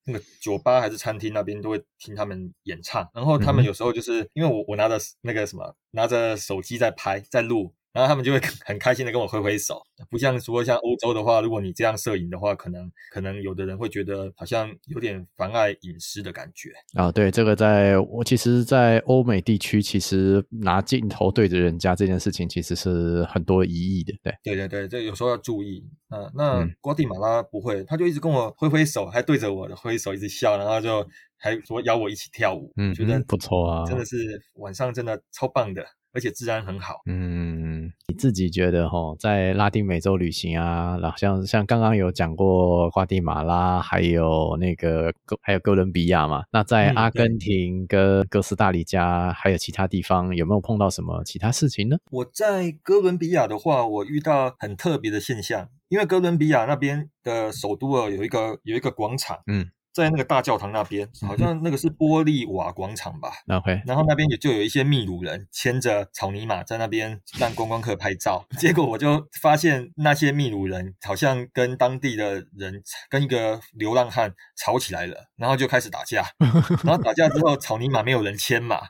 [0.05, 7.73] 那个酒吧还是餐厅那边都会听他们演唱，然后他们有时候就是因为我我拿着那个什么拿着手机在拍在录。
[7.95, 9.81] 然后他们就会很开心的跟我挥挥手，
[10.11, 17.13] 不像说像欧洲的话，如果你这样摄影的话，可能可能有的人会觉得好像有点妨碍隐私的感觉啊。
[17.13, 24.13] 对，这个在我其实，在欧美地区，其实拿镜头对着人家这件事情，其实是很多疑义的。
[24.25, 25.83] 对，对对对，这有时候要注意。
[26.09, 31.05] 啊，那瓜地马拉不会，他就一直跟我挥挥手，还对着我的挥手一直笑，然后就
[31.37, 32.73] 还说邀我一起跳舞。
[32.77, 35.85] 嗯，觉得不错啊，真的是晚上真的超棒的。
[36.15, 37.03] 而且治安很好。
[37.07, 46.45] 嗯，你自己觉得哈，在拉丁美洲旅行啊，然后像像刚刚有讲过瓜地马拉，还有那个哥，还有哥伦比亚嘛。
[46.53, 51.97] 那在阿根廷跟哥斯达黎加，还有其他地方，有没有碰到什么其他事情呢？
[52.11, 59.39] 我在哥伦比亚的话，我遇到很特别的现象，因为哥伦比亚那边的首都啊，有一个有一个广场。
[59.47, 59.71] 嗯。
[59.95, 68.45] 在那个大教堂那边，好像那个是玻利瓦广场吧？OK，然后那边也就有一些秘鲁人牵着草泥马在那边让观光客拍照。
[68.59, 76.25] 结果我就发现那些秘鲁人好像跟当地的人跟一个流浪汉吵起来了，然后就开始打架。
[76.83, 78.81] 然后打架之后，草泥马没有人牵嘛，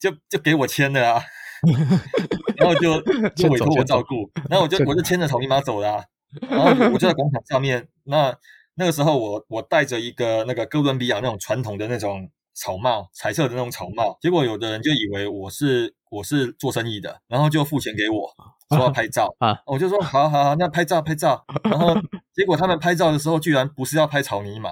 [0.00, 1.22] 就就给我牵了啊。
[2.58, 3.00] 然后就
[3.36, 6.04] 就委托我照顾， 然后我就我就牵着草泥马走了啊。
[6.50, 8.36] 然后我就在广场上面那。
[8.78, 18.32] 那个时候我我戴着一个那个哥伦比亚那种传统的那种草帽，彩色的那种草帽，结果有的人就以为我是我是做生意的，然后就付钱给我，
[18.70, 21.94] 说要拍照啊，我就说好好好，那拍照拍照， 然后
[22.32, 24.70] 结果他们拍照的时候居然不是要拍草泥马，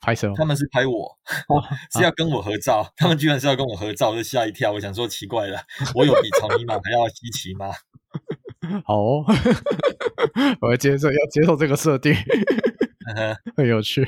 [0.00, 0.34] 拍什么？
[0.36, 1.18] 他们是拍我，
[1.92, 5.58] 是要跟我合照，他们居然是要跟我合照，我就吓一跳，我想说奇怪了，
[5.94, 7.72] 我有比草泥马还要稀奇吗？
[8.84, 9.24] 好哦，
[10.62, 12.14] 我要接受要接受这个设定。
[13.56, 14.06] 很有趣，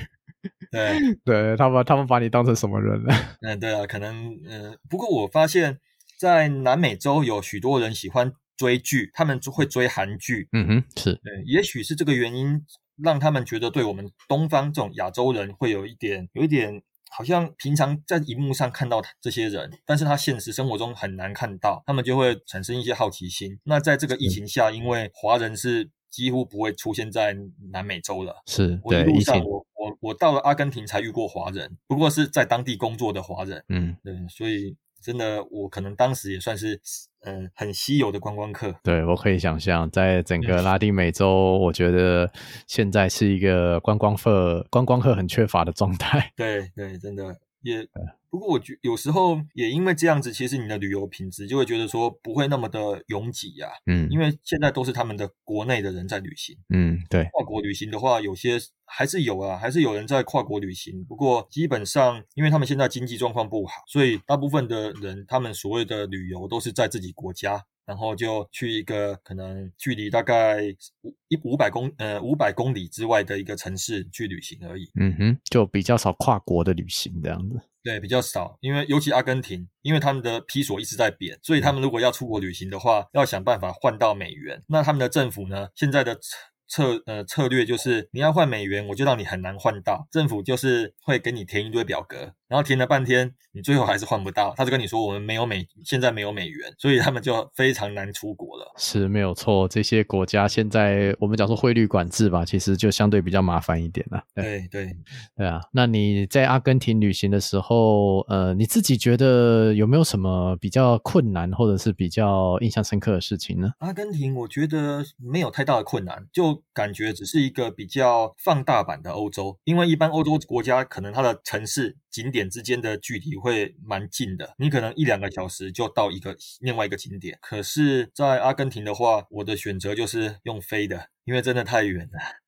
[0.70, 3.14] 对 对，他们他们把你当成什么人了？
[3.42, 5.78] 嗯，对啊，可能嗯，不过我发现，
[6.18, 10.48] 在南美洲有许多人喜欢追剧，他们就会追韩剧。
[10.52, 12.60] 嗯哼，是对，也许是这个原因，
[13.02, 23.58] 让他们觉得对我们东方这种亚洲人会有一点，有一点好像平常在荧幕上看到这些人，但是他现实生活中很难看到，他们就会产生一些好奇心。
[23.64, 25.90] 那在这个疫情下，因为华人是。
[26.14, 27.36] 几乎不会出现在
[27.72, 28.36] 南美洲了。
[28.46, 33.64] 是，我一路上我我我到了阿根廷才遇过华人，不过是在当地工作的华人。
[33.68, 36.80] 嗯，对，所以真的我可能当时也算是
[37.22, 38.72] 嗯很稀有的观光客。
[38.84, 42.30] 对，我可以想象，在整个拉丁美洲，我觉得
[42.68, 46.32] 现在是一个观光客观光客很缺乏的状态。
[46.38, 47.88] 对对，真的也。
[48.34, 53.68] 不过我觉有时候也因为这样子，其实你的旅游品质就会觉得说不会那么的拥挤呀。
[53.86, 56.58] 嗯，因为现在都是他们的国内的人在旅行。
[56.70, 57.28] 嗯，对。
[57.30, 61.04] 跨国旅行的话，有些还是有啊，还是有人在跨国旅行。
[61.04, 70.60] 不过基本上，因为他们现在经济状况不好，所以大部分的人他们所谓的旅游都是在自己国家，然后就去一个可能距离大概
[71.02, 74.90] 五一五百公呃五百公里之外的一个城市去旅行而已。
[74.98, 77.60] 嗯哼，就比较少跨国的旅行这样子。
[77.84, 84.62] 对，比较少，因为尤其阿根廷，因为他们的披索一直在贬，所以他们如果要出国旅行的话，要想办法换到美元。
[84.66, 86.18] 那他们的政府呢，现在的
[86.66, 90.06] 策呃策略就是，你要换美元，我就让你很难换到。
[90.10, 94.54] 政府就是会给你填一堆表格，然后填了半天，你最后还是换不到。
[94.56, 98.72] 他就跟你说，我们没有美，现在没有美元，所以他们就非常难出国了。
[98.76, 104.22] 是没有错，这些国家现在我们讲说汇率管制吧，其实就相对比较麻烦一点了。
[104.34, 104.96] 对对
[105.36, 113.72] 对啊，那你在阿根廷旅行的时候，呃，你自己觉得有没有什么比较困难，或者是比较印象深刻的事情呢？
[113.78, 127.38] 阿根廷我觉得没有太大的困难，就感觉只是一个比较放大版的欧洲，因为一般欧洲国家可能它的城市景点之间的距离会蛮近的，你可能一两个小时就到一个另外一个景点。
[127.40, 132.43] 可是，在阿根廷的话，我的选择就是用飞的，因为真的太远了。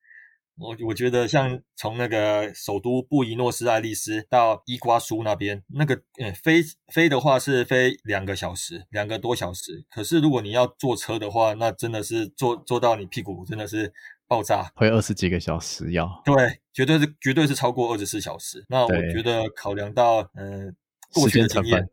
[0.57, 6.61] 我我觉得像从那个首都布宜诺斯艾利斯到伊瓜苏那边，那个呃飞
[6.93, 9.85] 飞的话是飞两个小时，两个多小时。
[9.89, 13.93] 可是如果你要坐车的话，那真的是坐坐到你屁股真的是。
[14.29, 18.61] 爆炸会二十几个小时要，对，绝对是绝对是超过二十四小时。
[18.67, 20.73] 那我觉得考量到，嗯、呃，
[21.13, 21.87] 过去的经验，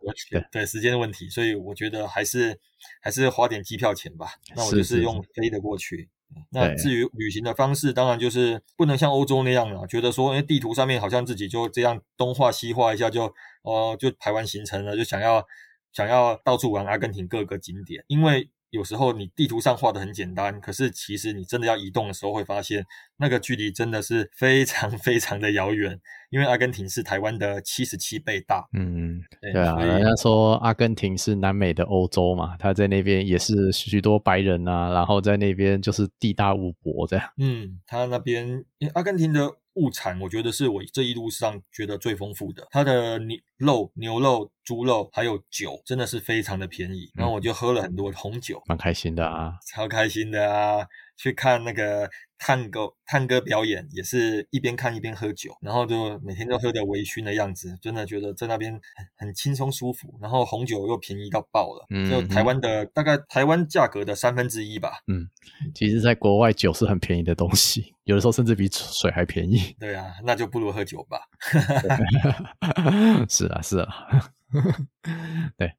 [0.51, 2.59] 对时间的问题，所以我觉得还是
[3.01, 4.33] 还是花点机票钱吧。
[4.57, 6.09] 那我就是用飞的过去。
[6.51, 13.25] 那至于旅行的方式，当然就是不能像欧洲那样了，觉得说，因为地图上面好像自己就这样东画西画一下就
[13.63, 15.45] 哦、呃、就排完行程了，就想要
[15.93, 18.51] 想要到处玩阿根廷各个景点，因为。
[18.75, 22.85] 有时候你地图上画的很简单，可是其实你真的要移动的时候，会发现
[23.19, 26.01] 那个距离真的是非常非常的遥远。
[26.31, 28.67] 因为阿根廷是台湾的七十七倍大。
[28.73, 37.25] 嗯，对，对啊，人家说阿根廷是南美的欧洲嘛，他在那边也是许多白人啊，然后在那边就是地大物博这样。
[37.39, 38.49] 嗯，他那边
[38.79, 39.49] 因为阿根廷的。
[39.75, 52.11] 物产我觉得是我这一路上觉得最丰富的，它的牛肉、牛肉、猪肉还有酒真的是非常的便宜，然后我就喝了很多红酒，蛮开心的啊，超开心的啊，去看那个。
[52.39, 60.19] 探戈探戈表演也是一边看一边喝酒，然后就每天都喝的微醺的样子，真的觉得在那边很很轻松舒服。
[60.21, 64.99] 然后红酒又便宜到爆了，嗯，就台湾的大概台湾价格的三分之一吧。
[65.07, 65.29] 嗯，
[65.75, 69.75] 其实，在国外酒是很便宜的东西， 有的时候甚至比水还便宜。
[69.79, 71.21] 对啊，那就不如喝酒吧。
[73.29, 74.33] 是啊，是啊。
[75.59, 75.73] 对，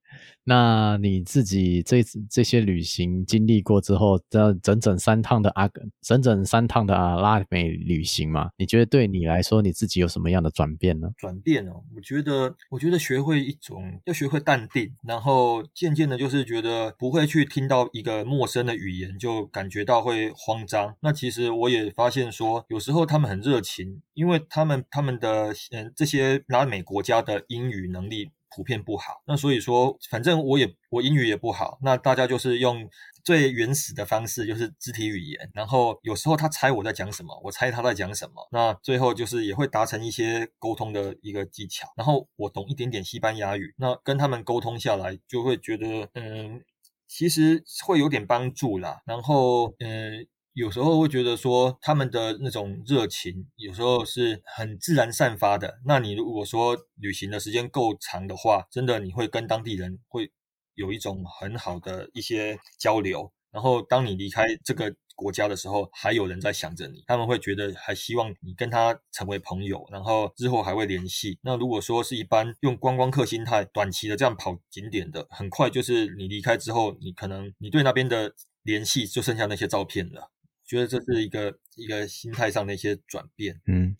[0.44, 8.50] 那你自己这这些旅行经历过之后，这整整三趟的阿根，整三趟的啊拉美旅行嘛？
[8.58, 11.10] 你觉得对你来说，你自己有什么样的转变呢？
[11.18, 20.96] 转变哦，我觉得，我觉得学会一种要学会淡定，然后渐渐的，就是觉得不会去听到一个陌生的语言就感觉到会慌张。
[21.02, 28.32] 那其实我也发现说，有时候他们很热情，因为他们他们的嗯这些拉美国家的英语能力。
[28.50, 32.90] 普遍不好，那所以说，反正我也我英语也不好，那大家就是用
[33.24, 35.50] 最原始的方式，就是肢体语言。
[35.54, 41.88] 然后有时候他猜我在讲什么，我猜他在讲什么，那最后就是也会达成一些沟通的一个技巧。
[41.96, 46.64] 然后我懂一点点西班牙语，那跟他们沟通下来，就会觉得嗯，
[47.08, 49.02] 其实会有点帮助啦。
[49.06, 50.28] 然后嗯。
[50.56, 55.82] 有时候会觉得说他们的那种热情，有时候是很自然散发的。
[55.86, 60.32] 那你如果说旅行的时间够长的话，真的你会跟当地人会
[60.76, 63.34] 有一种很好的一些交流。
[63.52, 71.38] 然后当你离开这个国家的时候，还有人在想着你，他们会觉得还希望你跟他成为朋友，然后之后还会联系。
[71.42, 78.34] 那如果说是一般用观光客心态，短期的这样跑景点的，很快就是你离开之后，你可能你对那边的
[78.64, 80.32] 联系就剩下那些照片了。
[80.66, 83.62] 觉得这是一个一个心态上的一些转变。
[83.68, 83.96] 嗯，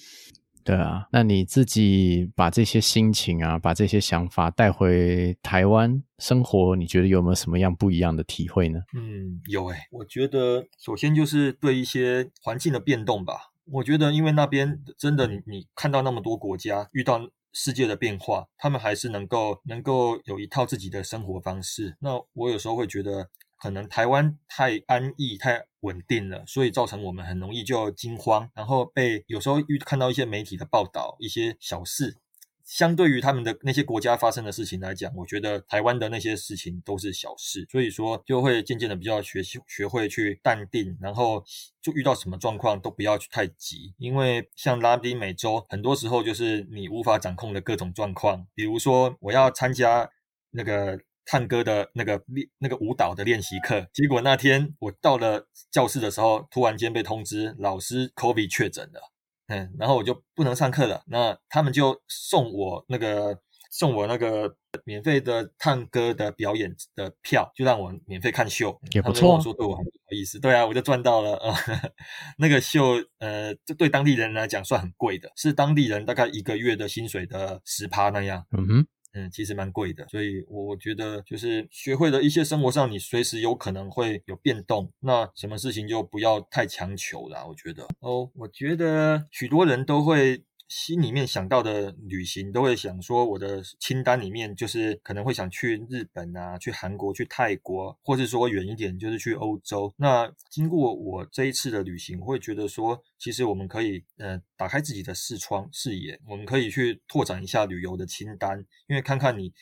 [0.64, 8.80] 对啊，那你自己把这些心情啊，把这些想法带回台湾生活，你觉得有没有什么样不一样的体会呢？
[8.96, 13.52] 嗯，有诶、欸，我觉得首先就是对一些环境的变动吧。
[13.66, 21.96] 我觉得因为那边真的你你看到那么多国家遇到世界的变化，他们还是能够能够有一套自己的生活方式。
[22.00, 23.30] 那我有时候会觉得。
[23.58, 32.18] 可能台湾太安逸、太稳定了，所以造成我们很容易就惊慌，然后被有时候遇看到一些媒体的报道，一些小事，
[32.64, 41.44] 相对于他们的那些国家发生的事情来讲，我觉得台湾的那些事情都是小事，所以说就会渐渐的比较学习学会去淡定，然后
[41.82, 50.10] 就遇到什么状况都不要去太急，因为像拉丁美洲，很多时候就是你无法掌控的各种状况，比如说我要参加
[50.52, 51.00] 那个。
[51.26, 59.12] 探歌的那个练那个舞蹈的练习课，结果那天我到了教室的时候，突然间被通知老师 COVID 确诊了，
[59.48, 61.04] 嗯，然后我就不能上课了。
[61.08, 63.40] 那他们就送我那个
[63.72, 64.56] 送我那个
[64.86, 69.42] 免费的探歌的表演的票，就让我免费看秀，也不错。
[69.42, 71.56] 说对我很不好意思，对啊，我就赚到了啊。
[72.38, 78.46] 那个秀，呃，这对当地人来讲算很贵的，是当地人大概一个月的薪水的十趴那样。
[78.52, 78.88] 嗯哼。
[79.16, 87.46] 嗯，其实蛮贵的，所以我我觉得就是学会了一些生活上，你随时有可能会有变动，那什么事情就不要太强求啦。
[87.46, 90.44] 我觉得哦，我觉得许多人都会。
[90.78, 99.94] 心里面想到的旅行，都会想说，我的清单里面就是可能会想去日本啊，去韩国，去泰国，或是说远一点就是去欧洲。
[99.96, 109.54] 那经过我这一次的旅行，我会觉得说，其实我们可以呃打开自己的视窗视野，我们可以去拓展一下旅游的清单，因为看看你。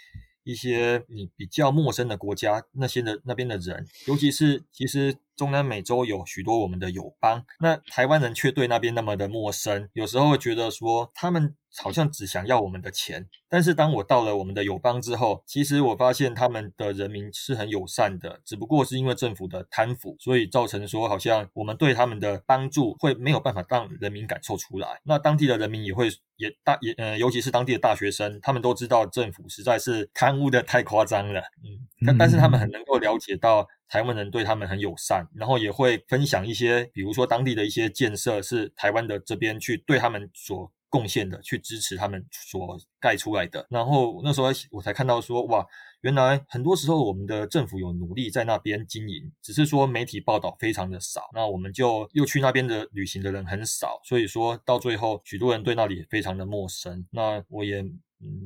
[0.45, 13.27] 一些你比较陌生的国家，那些的那边的人，尤其是其实中南美洲有许多我们的友邦，那台湾人却对那边那么的陌生，有时候会觉得说他们好像只想要我们的钱。
[13.49, 24.99] 但是当我到了我们的友邦之后，其实我发现他们的人民是很友善的，只不过是因为政府的贪腐，所以造成说好像我们对他们的帮助会没有办法让人民感受出来。
[25.03, 40.71] 那当地的人民也会也大也呃，尤其是当地的大学生，他们都知道政府实在是贪污的太夸张了，嗯，但但是他们很能够了解到台湾人对他们很友善，然后也会分享一些，比如说当地的一些建设是台湾的这边去对他们所。
[40.93, 45.65] 贡献的去支持他们所盖出来的，然后那时候我才看到说，哇，
[46.01, 57.03] 原来很多时候我们的政府有努力在那边经营，只是说媒体报道非常的少，那我们就又去那边的旅行的人很少，所以说到最后许多人对那里也非常的陌生。
[57.09, 57.83] 那我也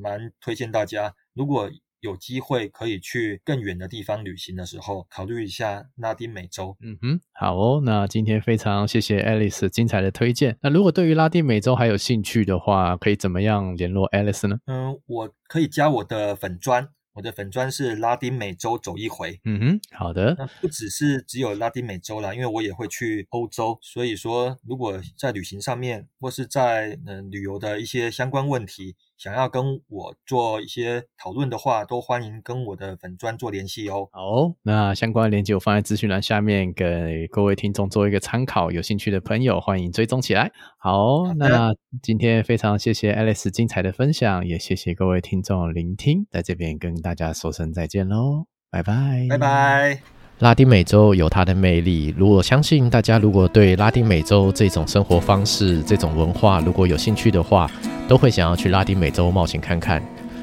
[0.02, 1.70] 蛮推荐大家，如果
[2.00, 6.78] 有机会可以去更远的地方旅行的时候，考虑一下拉丁美洲。
[6.82, 7.82] 嗯哼，好哦。
[7.84, 10.58] 那今天非常谢谢 Alice 精彩的推荐。
[10.62, 14.58] 那如果对于拉丁美洲还有兴趣的话，可以怎么样联络 Alice 呢？
[14.68, 19.40] 嗯，我可以加我的粉专，我的粉专是拉丁美洲走一回。
[19.46, 20.36] 嗯哼，好的。
[20.38, 28.96] 那不只是只有拉丁美洲啦，因为我也会去欧洲，所以说如果在旅行上面或是在嗯、呃、旅游的一些相关问题。
[29.18, 34.08] 想要跟我做一些讨论的话，都欢迎跟我的粉专做联系哦。
[34.12, 38.72] 好，那相关的链接我放在资讯栏下面，给各位听众做一个参考。
[38.72, 40.52] 有兴趣的朋友，欢迎追踪起来。
[40.78, 50.17] 好，好，那今天非常谢谢 Alice 精彩的分享，也谢谢各位听众聆听，在这边跟大家说声再见喽，拜拜，拜拜。
[50.40, 57.70] 拉丁美洲有它的魅力，如果相信大家如果对拉丁美洲这种生活方式、这种文化如果有兴趣的话，
[58.08, 60.02] 都会想要去拉丁美洲冒险看看。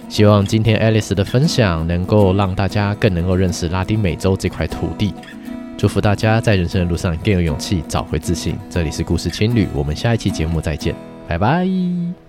[0.08, 5.14] 希望今天 Alice 的分享能够让大家更能够认识拉丁美洲这块土地。
[5.76, 8.56] 祝福大家在人生的路上更有勇气，找回自信。
[8.68, 10.94] 这里是故事青旅，我们下一期节目再见，
[11.28, 12.23] 拜拜。